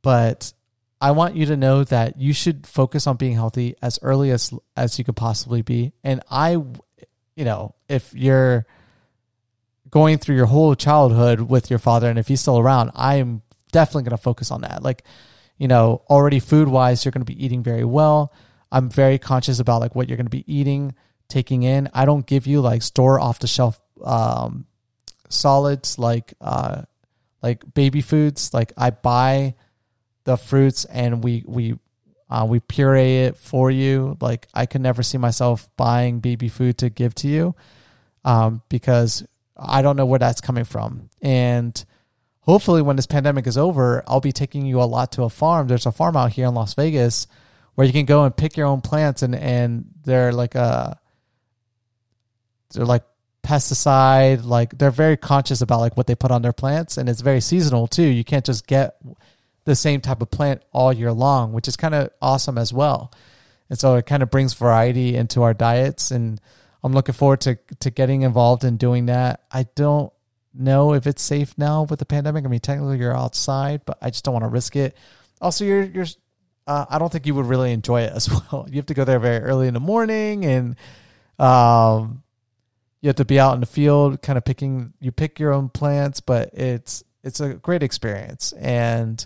But 0.04 0.54
I 1.02 1.12
want 1.12 1.36
you 1.36 1.48
to 1.48 1.58
know 1.58 1.84
that 1.86 2.20
you 2.22 2.32
should 2.34 2.68
focus 2.68 3.08
on 3.08 3.18
being 3.18 3.34
healthy 3.34 3.76
as 3.82 3.98
early 4.04 4.30
as 4.30 4.54
as 4.78 5.00
you 5.00 5.04
could 5.04 5.16
possibly 5.16 5.64
be. 5.64 5.94
And 6.04 6.22
I 6.30 6.52
you 6.52 7.46
know, 7.46 7.74
if 7.90 8.14
you're 8.14 8.68
going 9.90 10.20
through 10.20 10.36
your 10.36 10.46
whole 10.46 10.76
childhood 10.76 11.42
with 11.42 11.70
your 11.72 11.80
father 11.80 12.10
and 12.10 12.20
if 12.20 12.28
he's 12.28 12.42
still 12.42 12.60
around, 12.60 12.92
I'm 12.94 13.42
definitely 13.72 14.04
going 14.04 14.18
to 14.18 14.24
focus 14.24 14.52
on 14.52 14.62
that. 14.62 14.84
Like 14.84 15.04
you 15.58 15.68
know, 15.68 16.04
already 16.10 16.40
food 16.40 16.68
wise, 16.68 17.04
you're 17.04 17.12
going 17.12 17.26
to 17.26 17.34
be 17.34 17.44
eating 17.44 17.64
very 17.64 17.86
well. 17.86 18.34
I'm 18.72 18.90
very 18.90 19.18
conscious 19.18 19.60
about 19.60 19.82
like 19.82 19.96
what 19.96 20.10
you're 20.10 20.18
going 20.18 20.26
to 20.26 20.32
be 20.32 20.52
eating, 20.52 20.96
taking 21.30 21.64
in. 21.64 21.90
I 21.94 22.06
don't 22.06 22.26
give 22.26 22.48
you 22.48 22.62
like 22.62 22.82
store 22.82 23.20
off 23.20 23.40
the 23.40 23.48
shelf 23.48 23.80
um, 24.04 24.66
solids 25.30 26.00
like 26.00 26.34
uh, 26.42 26.84
like 27.42 27.74
baby 27.74 28.02
foods. 28.02 28.54
Like 28.54 28.74
I 28.78 28.90
buy 28.92 29.56
the 30.24 30.38
fruits 30.38 30.86
and 30.86 31.24
we 31.24 31.44
we 31.46 31.78
uh, 32.30 32.46
we 32.48 32.60
puree 32.60 33.26
it 33.26 33.38
for 33.38 33.70
you. 33.70 34.18
Like 34.20 34.48
I 34.54 34.66
could 34.66 34.82
never 34.82 35.04
see 35.04 35.18
myself 35.18 35.70
buying 35.78 36.20
baby 36.20 36.50
food 36.50 36.80
to 36.80 36.90
give 36.90 37.14
to 37.16 37.28
you 37.28 37.56
um, 38.26 38.62
because 38.70 39.26
I 39.56 39.82
don't 39.82 39.96
know 39.96 40.06
where 40.06 40.20
that's 40.20 40.42
coming 40.42 40.64
from 40.64 41.10
and 41.22 41.84
hopefully 42.42 42.82
when 42.82 42.96
this 42.96 43.06
pandemic 43.06 43.48
is 43.48 43.58
over, 43.58 44.04
I'll 44.08 44.20
be 44.20 44.32
taking 44.32 44.66
you 44.66 44.82
a 44.82 44.84
lot 44.84 45.14
to 45.14 45.24
a 45.24 45.30
farm. 45.30 45.68
There's 45.68 45.86
a 45.86 45.92
farm 45.92 46.18
out 46.18 46.32
here 46.32 46.48
in 46.48 46.54
Las 46.54 46.74
Vegas 46.74 47.28
where 47.76 47.88
you 47.88 47.94
can 47.94 48.06
go 48.06 48.24
and 48.24 48.36
pick 48.36 48.58
your 48.58 48.68
own 48.68 48.82
plants 48.82 49.22
and 49.24 49.36
and 49.36 49.86
they're 50.04 50.32
like 50.32 50.56
a 50.56 50.60
uh, 50.60 50.94
they're 52.74 52.86
like 52.86 53.04
pesticide 53.44 54.46
like 54.46 54.78
they're 54.78 54.90
very 54.90 55.18
conscious 55.18 55.62
about 55.62 55.82
like 55.82 55.98
what 55.98 56.08
they 56.08 56.16
put 56.16 56.32
on 56.32 56.42
their 56.42 56.54
plants 56.54 56.98
and 56.98 57.10
it's 57.10 57.20
very 57.20 57.42
seasonal 57.42 57.88
too 57.88 58.04
you 58.04 58.24
can't 58.24 58.46
just 58.46 58.66
get 58.68 58.96
the 59.66 59.76
same 59.76 60.02
type 60.02 60.22
of 60.22 60.30
plant 60.30 60.62
all 60.72 60.92
year 60.92 61.12
long 61.12 61.54
which 61.54 61.68
is 61.68 61.76
kind 61.76 61.96
of 61.96 62.10
awesome 62.22 62.58
as 62.58 62.74
well 62.74 63.12
and 63.70 63.80
so 63.80 63.96
it 63.96 64.06
kind 64.06 64.24
of 64.24 64.30
brings 64.30 64.54
variety 64.54 65.16
into 65.16 65.42
our 65.42 65.54
diets 65.54 66.12
and 66.12 66.40
i'm 66.84 66.94
looking 66.94 67.14
forward 67.14 67.42
to 67.42 67.58
to 67.80 67.90
getting 67.90 68.22
involved 68.22 68.64
in 68.64 68.78
doing 68.78 69.06
that 69.06 69.44
i 69.52 69.66
don't 69.76 70.14
know 70.54 70.94
if 70.94 71.08
it's 71.08 71.22
safe 71.22 71.58
now 71.58 71.84
with 71.84 72.00
the 72.00 72.06
pandemic. 72.06 72.46
I 72.46 72.48
mean, 72.48 72.60
technically 72.60 73.00
you're 73.00 73.16
outside, 73.16 73.82
but 73.86 73.98
I 74.02 74.10
just 74.10 74.24
don't 74.24 74.34
want 74.34 74.46
to 74.46 74.50
risk 74.50 74.76
it. 74.76 74.96
Also, 75.42 75.66
you're 75.66 75.84
you're. 75.84 76.06
Uh, 76.66 76.86
I 76.90 76.98
don't 76.98 77.12
think 77.12 77.26
you 77.26 77.36
would 77.36 77.46
really 77.46 77.74
enjoy 77.74 78.02
it 78.02 78.14
as 78.14 78.30
well. 78.52 78.68
You 78.70 78.78
have 78.78 78.86
to 78.86 78.94
go 78.94 79.04
there 79.04 79.20
very 79.20 79.44
early 79.44 79.68
in 79.68 79.74
the 79.74 79.80
morning, 79.80 80.46
and 80.46 80.76
um, 81.40 82.24
you 83.02 83.10
have 83.10 83.18
to 83.18 83.26
be 83.26 83.40
out 83.40 83.56
in 83.56 83.60
the 83.60 83.66
field, 83.66 84.22
kind 84.22 84.38
of 84.38 84.46
picking. 84.46 84.94
You 85.00 85.12
pick 85.12 85.40
your 85.40 85.52
own 85.52 85.70
plants, 85.70 86.20
but 86.20 86.52
it's 86.54 87.04
it's 87.24 87.40
a 87.40 87.56
great 87.56 87.84
experience, 87.84 88.54
and 88.54 89.26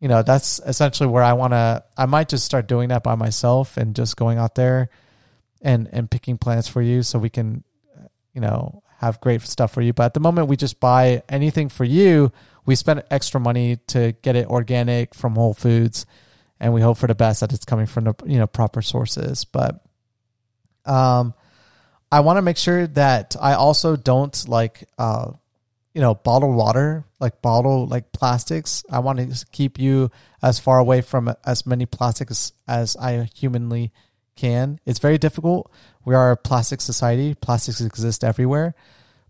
you 0.00 0.08
know 0.08 0.22
that's 0.22 0.60
essentially 0.66 1.08
where 1.08 1.22
I 1.22 1.34
want 1.34 1.52
to. 1.52 1.84
I 1.96 2.06
might 2.06 2.28
just 2.28 2.44
start 2.44 2.66
doing 2.66 2.88
that 2.88 3.02
by 3.02 3.14
myself 3.14 3.76
and 3.76 3.94
just 3.94 4.16
going 4.16 4.38
out 4.38 4.54
there 4.54 4.88
and 5.60 5.88
and 5.92 6.10
picking 6.10 6.38
plants 6.38 6.68
for 6.68 6.80
you, 6.80 7.02
so 7.02 7.18
we 7.18 7.28
can, 7.28 7.62
you 8.32 8.40
know, 8.40 8.82
have 8.98 9.20
great 9.20 9.42
stuff 9.42 9.72
for 9.72 9.82
you. 9.82 9.92
But 9.92 10.04
at 10.04 10.14
the 10.14 10.20
moment, 10.20 10.48
we 10.48 10.56
just 10.56 10.80
buy 10.80 11.22
anything 11.28 11.68
for 11.68 11.84
you. 11.84 12.32
We 12.64 12.74
spend 12.76 13.02
extra 13.10 13.40
money 13.40 13.76
to 13.88 14.12
get 14.22 14.36
it 14.36 14.48
organic 14.48 15.14
from 15.14 15.34
Whole 15.34 15.54
Foods, 15.54 16.06
and 16.58 16.72
we 16.72 16.80
hope 16.80 16.96
for 16.96 17.06
the 17.06 17.14
best 17.14 17.40
that 17.40 17.52
it's 17.52 17.66
coming 17.66 17.86
from 17.86 18.04
the 18.04 18.14
you 18.24 18.38
know 18.38 18.46
proper 18.46 18.80
sources. 18.80 19.44
But 19.44 19.84
um, 20.86 21.34
I 22.10 22.20
want 22.20 22.38
to 22.38 22.42
make 22.42 22.56
sure 22.56 22.86
that 22.86 23.36
I 23.38 23.52
also 23.52 23.96
don't 23.96 24.48
like 24.48 24.88
uh, 24.96 25.32
you 25.94 26.00
know, 26.00 26.14
bottled 26.14 26.54
water, 26.54 27.04
like 27.18 27.42
bottle 27.42 27.86
like 27.86 28.12
plastics. 28.12 28.84
I 28.90 29.00
want 29.00 29.18
to 29.18 29.46
keep 29.52 29.78
you 29.78 30.10
as 30.42 30.58
far 30.58 30.78
away 30.78 31.00
from 31.00 31.34
as 31.44 31.66
many 31.66 31.86
plastics 31.86 32.52
as 32.68 32.96
I 32.96 33.28
humanly 33.34 33.92
can. 34.36 34.78
It's 34.86 34.98
very 34.98 35.18
difficult. 35.18 35.70
We 36.04 36.14
are 36.14 36.30
a 36.30 36.36
plastic 36.36 36.80
society. 36.80 37.34
Plastics 37.34 37.80
exist 37.80 38.24
everywhere, 38.24 38.74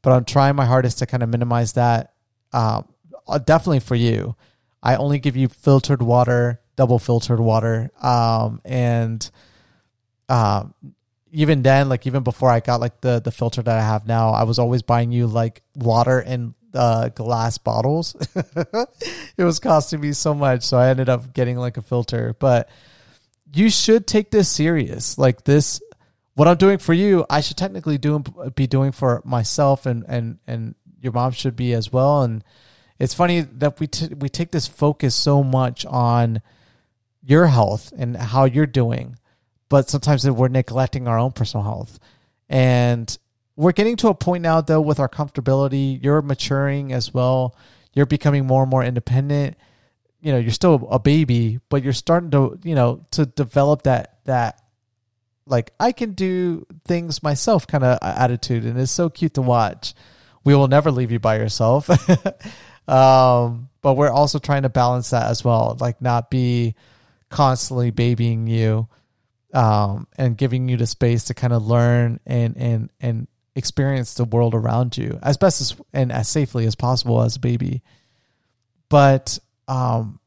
but 0.03 0.13
I'm 0.13 0.25
trying 0.25 0.57
my 0.57 0.67
hardest 0.67 0.99
to 0.99 1.07
kind 1.07 1.23
of 1.23 1.29
minimize 1.29 1.73
that. 1.75 2.13
Um, 2.53 2.87
uh, 3.27 3.39
definitely 3.39 3.81
for 3.81 3.95
you. 3.95 4.37
I 4.83 4.97
only 4.97 5.19
give 5.19 5.37
you 5.37 5.49
filtered 5.49 6.03
water, 6.03 6.61
double 6.77 6.99
filtered 6.99 7.41
water, 7.41 7.91
um, 8.03 8.61
and 8.65 9.31
um, 10.29 10.75
even 11.33 11.63
then, 11.63 11.89
like 11.89 12.07
even 12.07 12.23
before 12.23 12.51
I 12.51 12.61
got 12.61 12.81
like 12.81 13.01
the 13.01 13.21
the 13.21 13.31
filter 13.31 13.63
that 13.63 13.77
I 13.77 13.83
have 13.83 14.07
now, 14.07 14.31
I 14.31 14.45
was 14.45 14.59
always 14.59 14.83
buying 14.83 15.13
you 15.13 15.27
like 15.27 15.63
water 15.75 16.21
in 16.21 16.55
uh, 16.75 17.09
glass 17.09 17.59
bottles. 17.59 18.17
it 19.37 19.45
was 19.45 19.59
costing 19.59 20.01
me 20.01 20.13
so 20.13 20.35
much, 20.35 20.63
so 20.63 20.79
I 20.79 20.89
ended 20.89 21.09
up 21.09 21.33
getting 21.33 21.57
like 21.57 21.77
a 21.77 21.83
filter. 21.83 22.35
But 22.39 22.69
you 23.53 23.71
should 23.71 24.07
take 24.07 24.31
this 24.31 24.51
serious. 24.51 25.19
Like 25.19 25.45
this, 25.45 25.81
what 26.35 26.49
I'm 26.49 26.57
doing 26.57 26.79
for 26.79 26.95
you, 26.95 27.27
I 27.29 27.41
should 27.41 27.57
technically 27.57 27.99
do 27.99 28.21
be 28.55 28.67
doing 28.67 28.93
for 28.93 29.23
myself, 29.25 29.87
and 29.87 30.05
and 30.09 30.39
and 30.47 30.75
your 31.01 31.13
mom 31.13 31.33
should 31.33 31.57
be 31.57 31.73
as 31.73 31.93
well. 31.93 32.23
And 32.23 32.45
it's 32.99 33.15
funny 33.15 33.41
that 33.41 33.81
we 33.81 33.87
t- 33.87 34.15
we 34.15 34.29
take 34.29 34.51
this 34.51 34.67
focus 34.67 35.15
so 35.15 35.43
much 35.43 35.87
on 35.87 36.43
your 37.23 37.47
health 37.47 37.93
and 37.97 38.17
how 38.17 38.45
you're 38.45 38.67
doing 38.67 39.17
but 39.71 39.89
sometimes 39.89 40.29
we're 40.29 40.49
neglecting 40.49 41.09
our 41.09 41.19
own 41.19 41.33
personal 41.33 41.65
health. 41.65 41.99
And 42.51 43.17
we're 43.57 43.73
getting 43.73 43.97
to 43.99 44.09
a 44.09 44.15
point 44.15 44.43
now, 44.43 44.61
though, 44.61 44.81
with 44.81 44.99
our 45.01 45.09
comfortability. 45.09 46.03
You're 46.03 46.21
maturing 46.21 46.93
as 46.93 47.15
well. 47.15 47.57
You're 47.95 48.05
becoming 48.05 48.47
more 48.47 48.63
and 48.63 48.71
more 48.71 48.85
independent. 48.85 49.57
You 50.21 50.33
know, 50.33 50.39
you're 50.39 50.51
still 50.51 50.89
a 50.91 50.99
baby, 50.99 51.61
but 51.69 51.83
you're 51.83 51.93
starting 51.93 52.33
to, 52.33 52.59
you 52.65 52.75
know, 52.75 53.07
to 53.13 53.25
develop 53.25 53.85
that 53.85 54.19
that 54.25 54.61
like 55.47 55.73
I 55.81 55.93
can 55.93 56.13
do 56.13 56.67
things 56.85 57.23
myself 57.23 57.67
kind 57.67 57.85
of 57.85 57.99
attitude, 58.03 58.65
and 58.65 58.79
it's 58.79 58.93
so 58.93 59.09
cute 59.09 59.35
to 59.35 59.43
watch. 59.43 59.95
We 60.43 60.55
will 60.55 60.69
never 60.69 60.91
leave 60.91 61.13
you 61.13 61.21
by 61.21 61.37
yourself. 61.37 61.89
um, 62.89 63.69
but 63.83 63.95
we're 63.95 64.11
also 64.11 64.39
trying 64.39 64.63
to 64.63 64.69
balance 64.69 65.11
that 65.11 65.31
as 65.31 65.45
well, 65.45 65.77
like 65.81 66.03
not 66.03 66.29
be 66.29 66.75
constantly 67.31 67.91
babying 67.91 68.47
you 68.47 68.89
um, 69.53 70.07
and 70.17 70.37
giving 70.37 70.69
you 70.69 70.77
the 70.77 70.87
space 70.87 71.25
to 71.25 71.35
kind 71.35 71.53
of 71.53 71.67
learn 71.67 72.21
and 72.27 72.57
and 72.57 72.91
and 73.01 73.29
experience 73.57 74.15
the 74.15 74.25
world 74.25 74.55
around 74.55 74.97
you 74.97 75.19
as 75.23 75.37
best 75.37 75.61
as 75.61 75.77
and 75.93 76.13
as 76.13 76.29
safely 76.29 76.67
as 76.67 76.75
possible 76.75 77.23
as 77.23 77.37
a 77.37 77.41
baby. 77.41 77.83
But 78.89 79.39
um, 79.69 80.21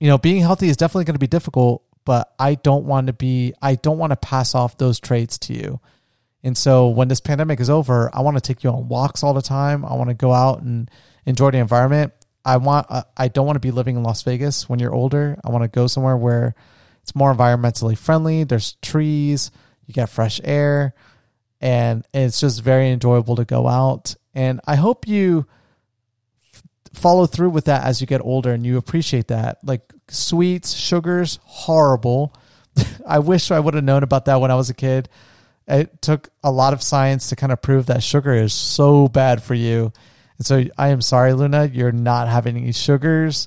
you 0.00 0.08
know, 0.08 0.18
being 0.18 0.40
healthy 0.40 0.68
is 0.68 0.76
definitely 0.76 1.04
going 1.04 1.14
to 1.14 1.20
be 1.20 1.26
difficult. 1.26 1.82
But 2.04 2.34
I 2.38 2.56
don't 2.56 2.84
want 2.84 3.06
to 3.06 3.14
be. 3.14 3.54
I 3.62 3.76
don't 3.76 3.98
want 3.98 4.10
to 4.10 4.16
pass 4.16 4.54
off 4.54 4.76
those 4.76 5.00
traits 5.00 5.38
to 5.38 5.54
you. 5.54 5.80
And 6.42 6.58
so 6.58 6.88
when 6.88 7.08
this 7.08 7.20
pandemic 7.20 7.60
is 7.60 7.70
over, 7.70 8.10
I 8.12 8.20
want 8.20 8.36
to 8.36 8.42
take 8.42 8.62
you 8.62 8.68
on 8.68 8.88
walks 8.88 9.22
all 9.22 9.32
the 9.32 9.40
time. 9.40 9.82
I 9.86 9.94
want 9.94 10.10
to 10.10 10.14
go 10.14 10.30
out 10.30 10.60
and 10.60 10.90
enjoy 11.24 11.50
the 11.50 11.58
environment. 11.58 12.12
I 12.44 12.58
want. 12.58 12.86
I 13.16 13.28
don't 13.28 13.46
want 13.46 13.56
to 13.56 13.60
be 13.60 13.70
living 13.70 13.96
in 13.96 14.02
Las 14.02 14.22
Vegas 14.22 14.68
when 14.68 14.78
you're 14.78 14.94
older. 14.94 15.40
I 15.42 15.50
want 15.50 15.64
to 15.64 15.68
go 15.68 15.86
somewhere 15.86 16.16
where 16.18 16.54
it's 17.04 17.14
more 17.14 17.34
environmentally 17.34 17.98
friendly. 17.98 18.44
There's 18.44 18.78
trees, 18.80 19.50
you 19.84 19.92
get 19.92 20.08
fresh 20.08 20.40
air, 20.42 20.94
and 21.60 22.02
it's 22.14 22.40
just 22.40 22.62
very 22.62 22.90
enjoyable 22.90 23.36
to 23.36 23.44
go 23.44 23.68
out. 23.68 24.14
And 24.34 24.58
I 24.66 24.76
hope 24.76 25.06
you 25.06 25.46
f- 26.54 26.62
follow 26.94 27.26
through 27.26 27.50
with 27.50 27.66
that 27.66 27.84
as 27.84 28.00
you 28.00 28.06
get 28.06 28.22
older 28.22 28.52
and 28.52 28.64
you 28.64 28.78
appreciate 28.78 29.28
that. 29.28 29.58
Like 29.62 29.82
sweets, 30.08 30.72
sugars, 30.72 31.40
horrible. 31.42 32.34
I 33.06 33.18
wish 33.18 33.50
I 33.50 33.60
would 33.60 33.74
have 33.74 33.84
known 33.84 34.02
about 34.02 34.24
that 34.24 34.40
when 34.40 34.50
I 34.50 34.54
was 34.54 34.70
a 34.70 34.74
kid. 34.74 35.10
It 35.68 36.00
took 36.00 36.30
a 36.42 36.50
lot 36.50 36.72
of 36.72 36.82
science 36.82 37.28
to 37.28 37.36
kind 37.36 37.52
of 37.52 37.60
prove 37.60 37.84
that 37.86 38.02
sugar 38.02 38.32
is 38.32 38.54
so 38.54 39.08
bad 39.08 39.42
for 39.42 39.52
you. 39.52 39.92
And 40.38 40.46
so 40.46 40.64
I 40.78 40.88
am 40.88 41.02
sorry, 41.02 41.34
Luna, 41.34 41.66
you're 41.70 41.92
not 41.92 42.28
having 42.28 42.56
any 42.56 42.72
sugars. 42.72 43.46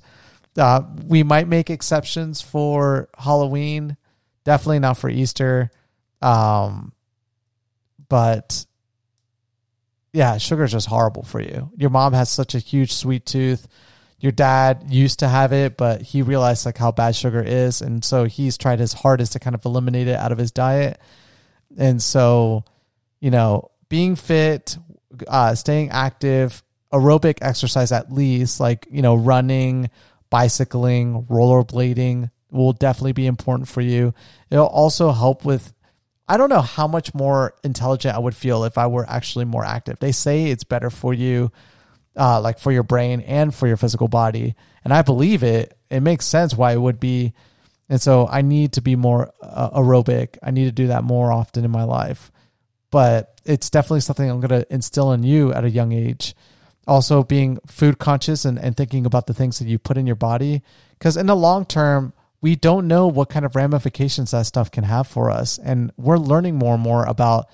Uh, 0.57 0.81
we 1.05 1.23
might 1.23 1.47
make 1.47 1.69
exceptions 1.69 2.41
for 2.41 3.09
Halloween, 3.17 3.95
definitely 4.43 4.79
not 4.79 4.97
for 4.97 5.09
Easter. 5.09 5.69
Um, 6.21 6.93
but 8.09 8.65
yeah, 10.13 10.37
sugar 10.37 10.63
is 10.63 10.71
just 10.71 10.87
horrible 10.87 11.23
for 11.23 11.39
you. 11.39 11.69
Your 11.75 11.89
mom 11.89 12.13
has 12.13 12.29
such 12.29 12.55
a 12.55 12.59
huge 12.59 12.93
sweet 12.93 13.25
tooth. 13.25 13.67
Your 14.19 14.31
dad 14.31 14.85
used 14.89 15.19
to 15.19 15.27
have 15.27 15.53
it, 15.53 15.77
but 15.77 16.01
he 16.01 16.23
realized 16.23 16.65
like 16.65 16.77
how 16.77 16.91
bad 16.91 17.15
sugar 17.15 17.43
is, 17.43 17.81
and 17.81 18.03
so 18.03 18.23
he's 18.23 18.57
tried 18.57 18.79
his 18.79 18.93
hardest 18.93 19.33
to 19.33 19.39
kind 19.39 19.53
of 19.53 19.63
eliminate 19.63 20.07
it 20.07 20.15
out 20.15 20.31
of 20.31 20.39
his 20.39 20.51
diet. 20.51 20.99
And 21.77 22.01
so, 22.01 22.63
you 23.19 23.29
know, 23.29 23.69
being 23.89 24.15
fit, 24.15 24.75
uh, 25.27 25.53
staying 25.53 25.91
active, 25.91 26.63
aerobic 26.91 27.37
exercise 27.41 27.91
at 27.91 28.11
least, 28.11 28.59
like 28.59 28.87
you 28.89 29.03
know, 29.03 29.13
running, 29.13 29.91
bicycling, 30.29 31.23
rollerblading 31.23 32.31
will 32.51 32.73
definitely 32.73 33.13
be 33.13 33.27
important 33.27 33.67
for 33.67 33.81
you. 33.81 34.13
It'll 34.49 34.67
also 34.67 35.11
help 35.11 35.45
with 35.45 35.73
I 36.29 36.35
don't 36.35 36.49
know 36.49 36.61
how 36.61 36.87
much 36.87 37.13
more 37.13 37.53
intelligent 37.63 38.15
I 38.15 38.19
would 38.19 38.35
feel 38.35 38.65
if 38.65 38.77
I 38.77 38.87
were 38.87 39.05
actually 39.07 39.45
more 39.45 39.63
active. 39.63 39.99
They 39.99 40.11
say 40.11 40.45
it's 40.45 40.65
better 40.65 40.89
for 40.89 41.13
you, 41.13 41.51
uh, 42.17 42.41
like 42.41 42.59
for 42.59 42.71
your 42.71 42.83
brain 42.83 43.21
and 43.21 43.55
for 43.55 43.65
your 43.65 43.77
physical 43.77 44.09
body. 44.09 44.55
And 44.83 44.93
I 44.93 45.03
believe 45.03 45.43
it. 45.43 45.77
It 45.89 46.01
makes 46.01 46.25
sense 46.25 46.53
why 46.53 46.73
it 46.73 46.81
would 46.81 46.99
be. 46.99 47.33
And 47.87 48.01
so 48.01 48.27
I 48.27 48.41
need 48.41 48.73
to 48.73 48.81
be 48.81 48.97
more 48.97 49.31
uh, 49.41 49.69
aerobic. 49.69 50.37
I 50.43 50.51
need 50.51 50.65
to 50.65 50.71
do 50.73 50.87
that 50.87 51.05
more 51.05 51.31
often 51.31 51.63
in 51.63 51.71
my 51.71 51.83
life. 51.83 52.29
But 52.91 53.39
it's 53.45 53.69
definitely 53.69 54.01
something 54.01 54.29
I'm 54.29 54.41
going 54.41 54.61
to 54.61 54.73
instill 54.73 55.13
in 55.13 55.23
you 55.23 55.53
at 55.53 55.63
a 55.63 55.69
young 55.69 55.93
age 55.93 56.35
also 56.87 57.23
being 57.23 57.59
food 57.67 57.99
conscious 57.99 58.45
and, 58.45 58.57
and 58.57 58.77
thinking 58.77 59.05
about 59.05 59.27
the 59.27 59.33
things 59.33 59.59
that 59.59 59.67
you 59.67 59.77
put 59.77 59.97
in 59.97 60.07
your 60.07 60.15
body. 60.15 60.63
Because 60.97 61.17
in 61.17 61.27
the 61.27 61.35
long 61.35 61.65
term, 61.65 62.13
we 62.41 62.55
don't 62.55 62.87
know 62.87 63.07
what 63.07 63.29
kind 63.29 63.45
of 63.45 63.55
ramifications 63.55 64.31
that 64.31 64.45
stuff 64.45 64.71
can 64.71 64.83
have 64.83 65.07
for 65.07 65.29
us. 65.29 65.57
And 65.57 65.91
we're 65.97 66.17
learning 66.17 66.55
more 66.55 66.75
and 66.75 66.83
more 66.83 67.05
about 67.05 67.47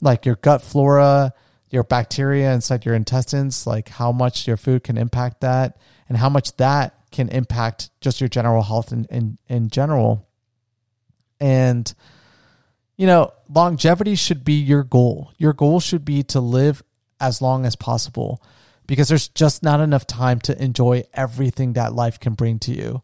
like 0.00 0.24
your 0.26 0.36
gut 0.36 0.62
flora, 0.62 1.32
your 1.70 1.82
bacteria 1.82 2.52
inside 2.52 2.84
your 2.84 2.94
intestines, 2.94 3.66
like 3.66 3.88
how 3.88 4.12
much 4.12 4.46
your 4.46 4.56
food 4.56 4.84
can 4.84 4.98
impact 4.98 5.40
that 5.40 5.78
and 6.08 6.16
how 6.16 6.28
much 6.28 6.56
that 6.56 6.94
can 7.10 7.28
impact 7.30 7.90
just 8.00 8.20
your 8.20 8.28
general 8.28 8.62
health 8.62 8.92
in, 8.92 9.06
in, 9.06 9.38
in 9.48 9.68
general. 9.70 10.28
And, 11.40 11.92
you 12.96 13.06
know, 13.06 13.32
longevity 13.48 14.14
should 14.14 14.44
be 14.44 14.54
your 14.54 14.84
goal. 14.84 15.32
Your 15.38 15.52
goal 15.54 15.80
should 15.80 16.04
be 16.04 16.22
to 16.24 16.40
live 16.40 16.82
as 17.20 17.40
long 17.40 17.64
as 17.64 17.74
possible 17.74 18.42
because 18.86 19.08
there's 19.08 19.28
just 19.28 19.62
not 19.62 19.80
enough 19.80 20.06
time 20.06 20.40
to 20.40 20.62
enjoy 20.62 21.04
everything 21.14 21.74
that 21.74 21.94
life 21.94 22.20
can 22.20 22.34
bring 22.34 22.58
to 22.60 22.72
you. 22.72 23.02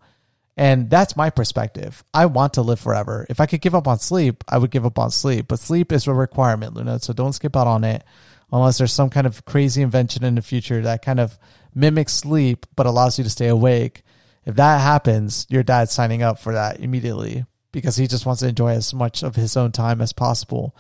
And 0.57 0.91
that's 0.91 1.17
my 1.17 1.31
perspective. 1.31 2.05
I 2.13 2.27
want 2.27 2.55
to 2.55 2.63
live 2.63 2.79
forever. 2.79 3.27
If 3.31 3.41
I 3.41 3.47
could 3.47 3.63
give 3.63 3.75
up 3.75 3.89
on 3.89 3.99
sleep, 3.99 4.45
I 4.49 4.59
would 4.59 4.71
give 4.71 4.85
up 4.85 4.99
on 4.99 5.11
sleep. 5.11 5.47
But 5.49 5.61
sleep 5.61 5.93
is 5.93 6.07
a 6.07 6.13
requirement, 6.13 6.75
Luna. 6.75 6.99
So 7.01 7.13
don't 7.13 7.33
skip 7.33 7.57
out 7.57 7.67
on 7.67 7.85
it 7.85 8.05
unless 8.53 8.79
there's 8.79 8.93
some 8.93 9.09
kind 9.09 9.27
of 9.27 9.45
crazy 9.47 9.81
invention 9.81 10.25
in 10.25 10.35
the 10.35 10.43
future 10.43 10.83
that 10.83 11.03
kind 11.03 11.21
of 11.21 11.39
mimics 11.75 12.13
sleep 12.13 12.67
but 12.77 12.87
allows 12.87 13.17
you 13.17 13.25
to 13.25 13.31
stay 13.31 13.49
awake. 13.49 14.03
If 14.45 14.57
that 14.57 14.81
happens, 14.81 15.47
your 15.49 15.63
dad's 15.63 15.93
signing 15.93 16.23
up 16.23 16.39
for 16.39 16.53
that 16.53 16.81
immediately 16.81 17.47
because 17.73 17.97
he 17.97 18.07
just 18.07 18.27
wants 18.27 18.43
to 18.43 18.49
enjoy 18.49 18.73
as 18.73 18.93
much 18.93 19.23
of 19.23 19.37
his 19.37 19.57
own 19.57 19.73
time 19.73 20.03
as 20.03 20.13
possible. 20.13 20.77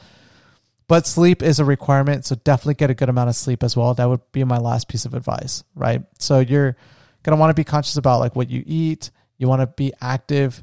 But 0.88 1.06
sleep 1.06 1.42
is 1.42 1.58
a 1.58 1.64
requirement, 1.64 2.24
so 2.24 2.34
definitely 2.34 2.74
get 2.74 2.90
a 2.90 2.94
good 2.94 3.08
amount 3.08 3.30
of 3.30 3.36
sleep 3.36 3.62
as 3.62 3.76
well. 3.76 3.94
That 3.94 4.08
would 4.08 4.20
be 4.32 4.44
my 4.44 4.58
last 4.58 4.88
piece 4.88 5.04
of 5.04 5.14
advice, 5.14 5.64
right? 5.74 6.02
So 6.18 6.40
you're 6.40 6.76
going 7.22 7.36
to 7.36 7.40
want 7.40 7.50
to 7.50 7.54
be 7.54 7.64
conscious 7.64 7.96
about 7.96 8.20
like 8.20 8.36
what 8.36 8.50
you 8.50 8.62
eat. 8.66 9.10
You 9.38 9.48
want 9.48 9.60
to 9.60 9.66
be 9.66 9.92
active, 10.00 10.62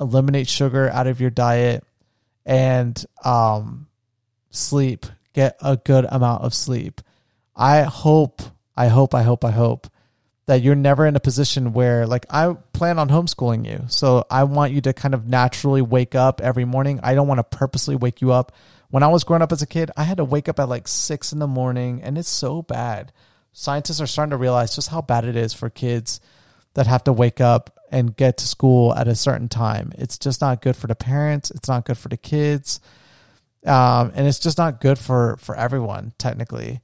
eliminate 0.00 0.48
sugar 0.48 0.88
out 0.88 1.06
of 1.06 1.20
your 1.20 1.30
diet 1.30 1.84
and 2.46 3.04
um 3.24 3.86
sleep. 4.50 5.06
Get 5.32 5.56
a 5.60 5.76
good 5.76 6.06
amount 6.08 6.42
of 6.42 6.54
sleep. 6.54 7.00
I 7.54 7.82
hope, 7.82 8.42
I 8.76 8.88
hope, 8.88 9.14
I 9.14 9.22
hope, 9.22 9.44
I 9.44 9.50
hope 9.50 9.88
that 10.46 10.62
you're 10.62 10.74
never 10.74 11.06
in 11.06 11.14
a 11.14 11.20
position 11.20 11.72
where 11.72 12.06
like 12.06 12.26
I 12.28 12.54
plan 12.72 12.98
on 12.98 13.08
homeschooling 13.08 13.64
you. 13.64 13.84
So 13.86 14.24
I 14.28 14.44
want 14.44 14.72
you 14.72 14.80
to 14.80 14.92
kind 14.92 15.14
of 15.14 15.28
naturally 15.28 15.82
wake 15.82 16.16
up 16.16 16.40
every 16.40 16.64
morning. 16.64 16.98
I 17.02 17.14
don't 17.14 17.28
want 17.28 17.38
to 17.38 17.44
purposely 17.56 17.94
wake 17.94 18.20
you 18.20 18.32
up 18.32 18.50
when 18.90 19.02
I 19.02 19.08
was 19.08 19.24
growing 19.24 19.42
up 19.42 19.52
as 19.52 19.62
a 19.62 19.66
kid, 19.66 19.90
I 19.96 20.04
had 20.04 20.18
to 20.18 20.24
wake 20.24 20.48
up 20.48 20.60
at 20.60 20.68
like 20.68 20.88
six 20.88 21.32
in 21.32 21.38
the 21.38 21.46
morning, 21.46 22.02
and 22.02 22.18
it's 22.18 22.28
so 22.28 22.62
bad. 22.62 23.12
Scientists 23.52 24.00
are 24.00 24.06
starting 24.06 24.30
to 24.30 24.36
realize 24.36 24.74
just 24.74 24.88
how 24.90 25.00
bad 25.02 25.24
it 25.24 25.36
is 25.36 25.52
for 25.54 25.70
kids 25.70 26.20
that 26.74 26.86
have 26.86 27.04
to 27.04 27.12
wake 27.12 27.40
up 27.40 27.76
and 27.90 28.16
get 28.16 28.36
to 28.38 28.46
school 28.46 28.94
at 28.94 29.08
a 29.08 29.14
certain 29.16 29.48
time. 29.48 29.92
It's 29.98 30.18
just 30.18 30.40
not 30.40 30.62
good 30.62 30.76
for 30.76 30.86
the 30.86 30.94
parents. 30.94 31.50
It's 31.50 31.68
not 31.68 31.84
good 31.84 31.98
for 31.98 32.08
the 32.08 32.16
kids, 32.16 32.80
um, 33.66 34.12
and 34.14 34.26
it's 34.26 34.38
just 34.38 34.58
not 34.58 34.80
good 34.80 34.98
for 34.98 35.36
for 35.38 35.56
everyone 35.56 36.12
technically. 36.18 36.80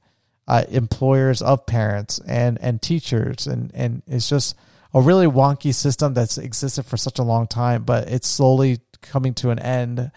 uh, 0.47 0.63
employers 0.69 1.41
of 1.41 1.65
parents 1.65 2.19
and 2.25 2.57
and 2.61 2.81
teachers 2.81 3.47
and 3.47 3.71
and 3.73 4.01
it's 4.07 4.29
just 4.29 4.55
a 4.93 5.01
really 5.01 5.27
wonky 5.27 5.73
system 5.73 6.13
that's 6.13 6.37
existed 6.37 6.83
for 6.85 6.97
such 6.97 7.19
a 7.19 7.23
long 7.23 7.47
time 7.47 7.83
but 7.83 8.07
it's 8.09 8.27
slowly 8.27 8.79
coming 9.01 9.33
to 9.33 9.49
an 9.49 9.59
end 9.59 10.09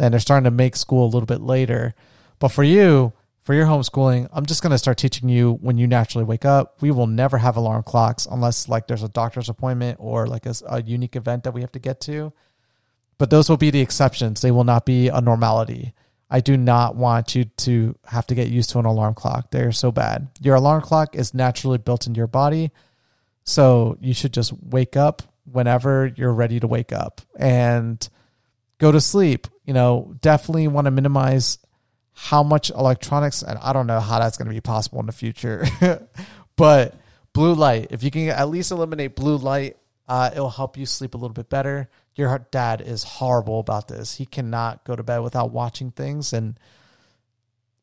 and 0.00 0.12
they're 0.12 0.20
starting 0.20 0.44
to 0.44 0.50
make 0.50 0.76
school 0.76 1.04
a 1.04 1.12
little 1.12 1.26
bit 1.26 1.40
later 1.40 1.94
but 2.38 2.48
for 2.48 2.64
you 2.64 3.12
for 3.42 3.54
your 3.54 3.66
homeschooling 3.66 4.28
i'm 4.32 4.46
just 4.46 4.62
going 4.62 4.70
to 4.70 4.78
start 4.78 4.98
teaching 4.98 5.28
you 5.28 5.52
when 5.60 5.78
you 5.78 5.86
naturally 5.86 6.24
wake 6.24 6.44
up 6.44 6.80
we 6.80 6.90
will 6.90 7.06
never 7.06 7.38
have 7.38 7.56
alarm 7.56 7.82
clocks 7.82 8.26
unless 8.26 8.68
like 8.68 8.86
there's 8.86 9.02
a 9.02 9.08
doctor's 9.08 9.48
appointment 9.48 9.96
or 10.00 10.26
like 10.26 10.46
a, 10.46 10.54
a 10.68 10.82
unique 10.82 11.16
event 11.16 11.44
that 11.44 11.52
we 11.52 11.60
have 11.60 11.72
to 11.72 11.78
get 11.78 12.00
to 12.00 12.32
but 13.18 13.30
those 13.30 13.48
will 13.48 13.56
be 13.56 13.70
the 13.70 13.80
exceptions 13.80 14.40
they 14.40 14.50
will 14.50 14.64
not 14.64 14.84
be 14.84 15.08
a 15.08 15.20
normality 15.20 15.94
I 16.30 16.40
do 16.40 16.56
not 16.56 16.94
want 16.94 17.34
you 17.34 17.44
to 17.44 17.96
have 18.06 18.26
to 18.28 18.36
get 18.36 18.48
used 18.48 18.70
to 18.70 18.78
an 18.78 18.84
alarm 18.84 19.14
clock. 19.14 19.50
They're 19.50 19.72
so 19.72 19.90
bad. 19.90 20.28
Your 20.40 20.54
alarm 20.54 20.80
clock 20.80 21.16
is 21.16 21.34
naturally 21.34 21.78
built 21.78 22.06
into 22.06 22.18
your 22.18 22.28
body. 22.28 22.70
So 23.44 23.98
you 24.00 24.14
should 24.14 24.32
just 24.32 24.52
wake 24.62 24.96
up 24.96 25.22
whenever 25.50 26.12
you're 26.14 26.32
ready 26.32 26.60
to 26.60 26.68
wake 26.68 26.92
up 26.92 27.20
and 27.36 28.08
go 28.80 28.90
to 28.90 29.00
sleep. 29.00 29.46
You 29.64 29.74
know, 29.74 30.16
definitely 30.20 30.66
want 30.66 30.86
to 30.86 30.90
minimize 30.90 31.58
how 32.12 32.42
much 32.42 32.70
electronics, 32.70 33.42
and 33.42 33.56
I 33.58 33.72
don't 33.72 33.86
know 33.86 34.00
how 34.00 34.18
that's 34.18 34.36
going 34.36 34.48
to 34.48 34.54
be 34.54 34.60
possible 34.60 34.98
in 34.98 35.06
the 35.06 35.12
future, 35.12 35.64
but 36.56 36.96
blue 37.32 37.54
light, 37.54 37.88
if 37.90 38.02
you 38.02 38.10
can 38.10 38.30
at 38.30 38.48
least 38.48 38.72
eliminate 38.72 39.14
blue 39.14 39.36
light, 39.36 39.76
uh, 40.08 40.30
it'll 40.32 40.50
help 40.50 40.76
you 40.76 40.86
sleep 40.86 41.14
a 41.14 41.16
little 41.16 41.32
bit 41.32 41.48
better 41.48 41.88
your 42.20 42.46
dad 42.50 42.80
is 42.80 43.02
horrible 43.02 43.60
about 43.60 43.88
this. 43.88 44.14
He 44.14 44.26
cannot 44.26 44.84
go 44.84 44.94
to 44.94 45.02
bed 45.02 45.18
without 45.18 45.50
watching 45.50 45.90
things, 45.90 46.32
and 46.32 46.58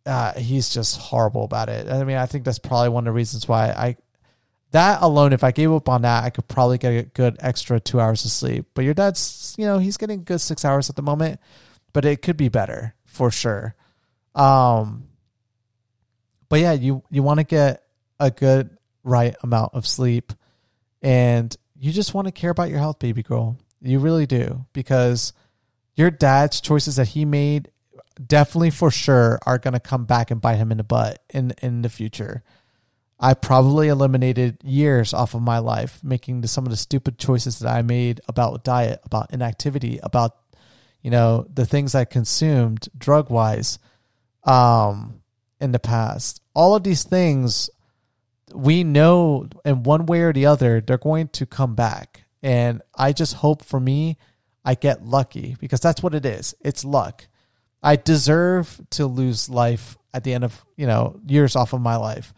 uh, 0.06 0.34
he's 0.34 0.70
just 0.70 1.00
horrible 1.00 1.44
about 1.44 1.70
it. 1.70 1.90
I 1.90 2.04
mean, 2.04 2.18
I 2.18 2.28
think 2.28 2.46
that's 2.46 2.60
probably 2.60 2.90
one 2.90 3.06
of 3.06 3.12
the 3.12 3.16
reasons 3.16 3.48
why 3.48 3.70
I 3.70 3.98
that 4.72 5.02
alone. 5.02 5.34
If 5.34 5.44
I 5.44 5.52
gave 5.52 5.72
up 5.72 5.90
on 5.90 6.02
that, 6.04 6.24
I 6.24 6.30
could 6.30 6.48
probably 6.48 6.78
get 6.78 6.94
a 6.94 7.04
good 7.04 7.38
extra 7.40 7.80
two 7.80 8.00
hours 8.00 8.26
of 8.26 8.32
sleep. 8.32 8.68
But 8.74 8.86
your 8.86 8.94
dad's, 8.94 9.56
you 9.58 9.66
know, 9.66 9.80
he's 9.80 9.98
getting 9.98 10.24
good 10.24 10.42
six 10.42 10.66
hours 10.66 10.90
at 10.90 10.96
the 10.96 11.02
moment, 11.02 11.40
but 11.94 12.06
it 12.06 12.22
could 12.22 12.38
be 12.38 12.50
better 12.50 12.96
for 13.06 13.32
sure. 13.32 13.76
Um, 14.36 15.08
but 16.50 16.60
yeah, 16.60 16.74
you 16.74 17.04
you 17.10 17.24
want 17.24 17.40
to 17.40 17.44
get 17.44 17.84
a 18.20 18.32
good 18.32 18.78
right 19.04 19.36
amount 19.42 19.74
of 19.74 19.88
sleep, 19.88 20.34
and 21.02 21.56
you 21.80 21.92
just 21.92 22.14
want 22.14 22.28
to 22.28 22.32
care 22.32 22.52
about 22.52 22.70
your 22.70 22.80
health, 22.80 23.00
baby 23.00 23.24
girl. 23.24 23.58
You 23.82 24.00
really 24.00 24.26
do 24.26 24.66
because 24.74 25.34
your 25.96 26.12
dad's 26.12 26.62
choices 26.62 26.96
that 26.98 27.10
he 27.10 27.26
made 27.26 27.72
definitely 28.26 28.72
for 28.72 28.90
sure 28.90 29.40
are 29.46 29.58
going 29.58 29.74
to 29.74 29.80
come 29.80 30.06
back 30.06 30.32
and 30.32 30.42
bite 30.42 30.56
him 30.56 30.72
in 30.72 30.78
the 30.78 30.84
butt 30.84 31.22
in 31.30 31.54
in 31.62 31.82
the 31.82 31.90
future. 31.90 32.44
I 33.20 33.34
probably 33.34 33.88
eliminated 33.88 34.60
years 34.64 35.14
off 35.14 35.34
of 35.34 35.42
my 35.42 35.60
life 35.60 36.04
making 36.04 36.42
the, 36.42 36.48
some 36.48 36.66
of 36.66 36.72
the 36.72 36.78
stupid 36.78 37.18
choices 37.18 37.60
that 37.60 37.70
I 37.74 37.82
made 37.82 38.22
about 38.28 38.64
diet, 38.64 39.02
about 39.04 39.34
inactivity, 39.34 40.00
about 40.04 40.38
you 41.02 41.12
know 41.12 41.48
the 41.54 41.66
things 41.66 41.96
I 41.96 42.06
consumed 42.06 42.90
drug 42.98 43.30
wise 43.30 43.80
um, 44.44 45.22
in 45.60 45.72
the 45.72 45.80
past. 45.80 46.42
All 46.54 46.76
of 46.76 46.84
these 46.84 47.04
things 47.04 47.70
we 48.54 48.84
know 48.84 49.48
in 49.66 49.84
one 49.84 50.06
way 50.06 50.22
or 50.22 50.34
the 50.34 50.46
other 50.46 50.80
they're 50.80 50.98
going 50.98 51.28
to 51.30 51.46
come 51.46 51.76
back 51.76 52.24
and 52.44 52.82
I 52.96 53.14
just 53.14 53.34
hope 53.36 53.64
for 53.64 53.80
me, 53.80 54.18
I 54.64 54.76
get 54.76 55.06
lucky 55.06 55.56
because 55.60 55.80
that's 55.80 56.04
what 56.04 56.14
it 56.14 56.26
is. 56.26 56.56
It's 56.62 56.86
luck. 56.86 57.28
I 57.82 57.96
deserve 57.96 58.80
to 58.92 59.06
lose 59.06 59.50
life 59.50 59.98
at 60.14 60.24
the 60.24 60.34
end 60.34 60.44
of, 60.44 60.66
you 60.76 60.88
know, 60.88 61.20
years 61.26 61.56
off 61.56 61.74
of 61.74 61.82
my 61.82 61.96
life. 61.96 62.34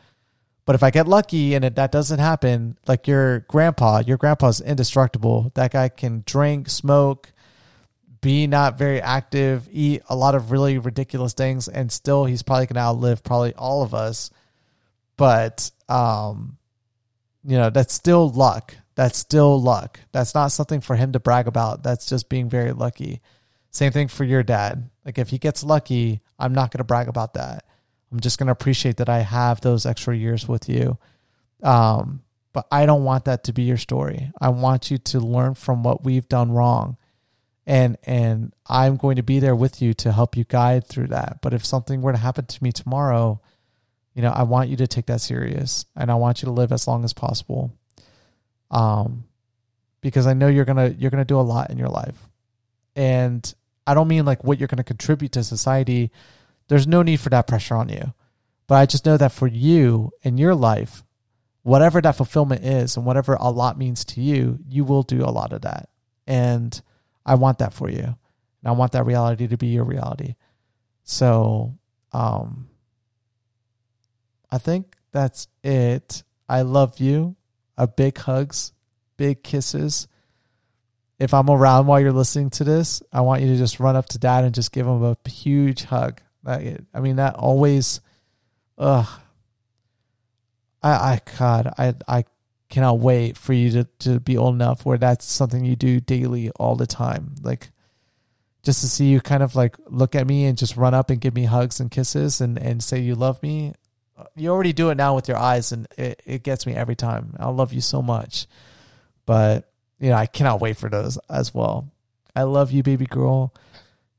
But 0.69 0.75
if 0.75 0.83
I 0.83 0.91
get 0.91 1.07
lucky 1.07 1.55
and 1.55 1.65
it, 1.65 1.77
that 1.77 1.91
doesn't 1.91 2.19
happen, 2.19 2.77
like 2.87 3.07
your 3.07 3.39
grandpa, 3.39 4.03
your 4.05 4.17
grandpa's 4.17 4.61
indestructible. 4.61 5.51
That 5.55 5.71
guy 5.71 5.89
can 5.89 6.21
drink, 6.27 6.69
smoke, 6.69 7.31
be 8.21 8.45
not 8.45 8.77
very 8.77 9.01
active, 9.01 9.67
eat 9.71 10.03
a 10.09 10.15
lot 10.15 10.35
of 10.35 10.51
really 10.51 10.77
ridiculous 10.77 11.33
things, 11.33 11.69
and 11.69 11.91
still 11.91 12.25
he's 12.25 12.43
probably 12.43 12.67
gonna 12.67 12.85
outlive 12.85 13.23
probably 13.23 13.55
all 13.55 13.81
of 13.81 13.95
us. 13.95 14.29
But 15.17 15.71
um, 15.89 16.59
you 17.43 17.57
know, 17.57 17.71
that's 17.71 17.95
still 17.95 18.29
luck 18.29 18.75
that's 18.99 19.17
still 19.17 19.61
luck. 19.61 19.97
That's 20.11 20.35
not 20.35 20.49
something 20.49 20.81
for 20.81 20.93
him 20.93 21.13
to 21.13 21.21
brag 21.21 21.47
about. 21.47 21.83
That's 21.83 22.05
just 22.05 22.27
being 22.27 22.49
very 22.49 22.73
lucky. 22.73 23.21
Same 23.71 23.93
thing 23.93 24.09
for 24.09 24.25
your 24.25 24.43
dad. 24.43 24.89
Like 25.05 25.17
if 25.17 25.29
he 25.29 25.37
gets 25.37 25.63
lucky, 25.63 26.19
I'm 26.37 26.53
not 26.53 26.69
going 26.69 26.79
to 26.79 26.83
brag 26.83 27.07
about 27.07 27.35
that. 27.35 27.63
I'm 28.11 28.19
just 28.19 28.39
going 28.39 28.47
to 28.47 28.53
appreciate 28.53 28.97
that 28.97 29.09
I 29.09 29.19
have 29.19 29.61
those 29.61 29.85
extra 29.85 30.15
years 30.15 30.47
with 30.47 30.67
you. 30.67 30.97
Um, 31.61 32.23
but 32.53 32.67
I 32.71 32.85
don't 32.85 33.03
want 33.03 33.25
that 33.25 33.43
to 33.45 33.53
be 33.53 33.63
your 33.63 33.77
story. 33.77 34.31
I 34.41 34.49
want 34.49 34.89
you 34.89 34.97
to 34.97 35.19
learn 35.19 35.53
from 35.53 35.83
what 35.83 36.03
we've 36.03 36.27
done 36.27 36.51
wrong. 36.51 36.97
And 37.67 37.97
and 38.03 38.51
I'm 38.67 38.97
going 38.97 39.17
to 39.17 39.23
be 39.23 39.39
there 39.39 39.55
with 39.55 39.79
you 39.79 39.93
to 39.95 40.11
help 40.11 40.35
you 40.35 40.43
guide 40.43 40.87
through 40.87 41.07
that. 41.07 41.39
But 41.43 41.53
if 41.53 41.63
something 41.63 42.01
were 42.01 42.11
to 42.11 42.17
happen 42.17 42.45
to 42.47 42.63
me 42.63 42.71
tomorrow, 42.71 43.39
you 44.15 44.23
know, 44.23 44.31
I 44.31 44.43
want 44.43 44.69
you 44.69 44.77
to 44.77 44.87
take 44.87 45.05
that 45.05 45.21
serious 45.21 45.85
and 45.95 46.09
I 46.09 46.15
want 46.15 46.41
you 46.41 46.47
to 46.47 46.51
live 46.51 46.71
as 46.71 46.87
long 46.87 47.03
as 47.03 47.13
possible 47.13 47.71
um, 48.71 49.25
because 50.01 50.27
I 50.27 50.33
know 50.33 50.47
you're 50.47 50.65
gonna 50.65 50.93
you're 50.97 51.11
gonna 51.11 51.25
do 51.25 51.39
a 51.39 51.41
lot 51.41 51.69
in 51.69 51.77
your 51.77 51.89
life, 51.89 52.17
and 52.95 53.53
I 53.85 53.93
don't 53.93 54.07
mean 54.07 54.25
like 54.25 54.43
what 54.43 54.59
you're 54.59 54.67
gonna 54.67 54.83
contribute 54.83 55.33
to 55.33 55.43
society. 55.43 56.11
There's 56.69 56.87
no 56.87 57.01
need 57.01 57.19
for 57.19 57.29
that 57.29 57.47
pressure 57.47 57.75
on 57.75 57.89
you, 57.89 58.13
but 58.67 58.75
I 58.75 58.85
just 58.85 59.05
know 59.05 59.17
that 59.17 59.33
for 59.33 59.47
you 59.47 60.11
in 60.21 60.37
your 60.37 60.55
life, 60.55 61.03
whatever 61.63 61.99
that 62.01 62.15
fulfillment 62.15 62.63
is, 62.63 62.95
and 62.95 63.05
whatever 63.05 63.33
a 63.33 63.49
lot 63.49 63.77
means 63.77 64.05
to 64.05 64.21
you, 64.21 64.59
you 64.69 64.85
will 64.85 65.03
do 65.03 65.23
a 65.23 65.29
lot 65.29 65.51
of 65.51 65.63
that, 65.63 65.89
and 66.25 66.81
I 67.25 67.35
want 67.35 67.57
that 67.57 67.73
for 67.73 67.89
you, 67.89 68.03
and 68.03 68.15
I 68.65 68.71
want 68.71 68.93
that 68.93 69.05
reality 69.05 69.47
to 69.47 69.57
be 69.57 69.67
your 69.67 69.83
reality. 69.83 70.35
So, 71.03 71.77
um, 72.13 72.69
I 74.51 74.57
think 74.57 74.95
that's 75.11 75.47
it. 75.63 76.23
I 76.47 76.61
love 76.61 76.99
you 76.99 77.35
a 77.79 77.87
big 77.87 78.17
hugs, 78.17 78.73
big 79.17 79.41
kisses. 79.41 80.07
If 81.17 81.33
I'm 81.33 81.49
around 81.49 81.87
while 81.87 81.99
you're 81.99 82.11
listening 82.11 82.49
to 82.51 82.63
this, 82.63 83.01
I 83.11 83.21
want 83.21 83.41
you 83.41 83.47
to 83.47 83.57
just 83.57 83.79
run 83.79 83.95
up 83.95 84.07
to 84.09 84.19
dad 84.19 84.43
and 84.43 84.53
just 84.53 84.71
give 84.71 84.85
him 84.85 85.03
a 85.03 85.17
huge 85.27 85.85
hug. 85.85 86.21
I 86.45 86.99
mean, 86.99 87.17
that 87.17 87.35
always, 87.35 88.01
ugh. 88.77 89.07
I, 90.81 90.89
I, 90.89 91.21
God, 91.37 91.73
I, 91.77 91.93
I 92.07 92.23
cannot 92.69 92.99
wait 92.99 93.37
for 93.37 93.53
you 93.53 93.71
to, 93.71 93.83
to 93.99 94.19
be 94.19 94.37
old 94.37 94.55
enough 94.55 94.85
where 94.85 94.97
that's 94.97 95.25
something 95.25 95.65
you 95.65 95.75
do 95.75 95.99
daily 95.99 96.49
all 96.51 96.75
the 96.75 96.87
time. 96.87 97.35
Like, 97.41 97.71
just 98.63 98.81
to 98.81 98.87
see 98.87 99.07
you 99.07 99.19
kind 99.21 99.43
of 99.43 99.55
like 99.55 99.75
look 99.87 100.15
at 100.15 100.27
me 100.27 100.45
and 100.45 100.57
just 100.57 100.77
run 100.77 100.93
up 100.93 101.09
and 101.09 101.19
give 101.19 101.33
me 101.33 101.45
hugs 101.45 101.79
and 101.79 101.91
kisses 101.91 102.41
and, 102.41 102.57
and 102.57 102.83
say 102.83 102.99
you 102.99 103.15
love 103.15 103.41
me 103.43 103.73
you 104.35 104.49
already 104.49 104.73
do 104.73 104.89
it 104.89 104.95
now 104.95 105.15
with 105.15 105.27
your 105.27 105.37
eyes, 105.37 105.71
and 105.71 105.87
it, 105.97 106.21
it 106.25 106.43
gets 106.43 106.65
me 106.65 106.73
every 106.73 106.95
time. 106.95 107.35
I 107.39 107.49
love 107.49 107.73
you 107.73 107.81
so 107.81 108.01
much, 108.01 108.47
but 109.25 109.71
you 109.99 110.09
know 110.09 110.15
I 110.15 110.25
cannot 110.25 110.61
wait 110.61 110.77
for 110.77 110.89
those 110.89 111.17
as 111.29 111.53
well. 111.53 111.89
I 112.35 112.43
love 112.43 112.71
you, 112.71 112.83
baby 112.83 113.05
girl. 113.05 113.53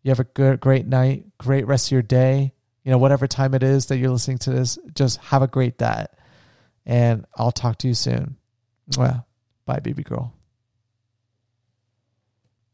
You 0.03 0.11
have 0.11 0.21
a 0.21 0.25
good, 0.25 0.61
great 0.61 0.87
night, 0.87 1.27
great 1.39 1.67
rest 1.67 1.89
of 1.89 1.93
your 1.93 2.03
day. 2.03 2.53
You 2.85 2.91
know, 2.91 2.99
whatever 2.99 3.27
time 3.27 3.55
it 3.55 3.63
is 3.63 3.87
that 3.87 3.99
you're 3.99 4.11
listening 4.11 4.39
to 4.39 4.51
this, 4.51 4.79
just 4.95 5.19
have 5.19 5.43
a 5.43 5.47
great 5.47 5.77
day. 5.77 6.07
And 6.87 7.27
I'll 7.37 7.53
talk 7.53 7.79
to 7.79 7.89
you 7.89 7.95
soon. 7.95 8.37
Well, 8.97 9.27
bye, 9.67 9.81
baby 9.81 10.03
girl. 10.03 10.33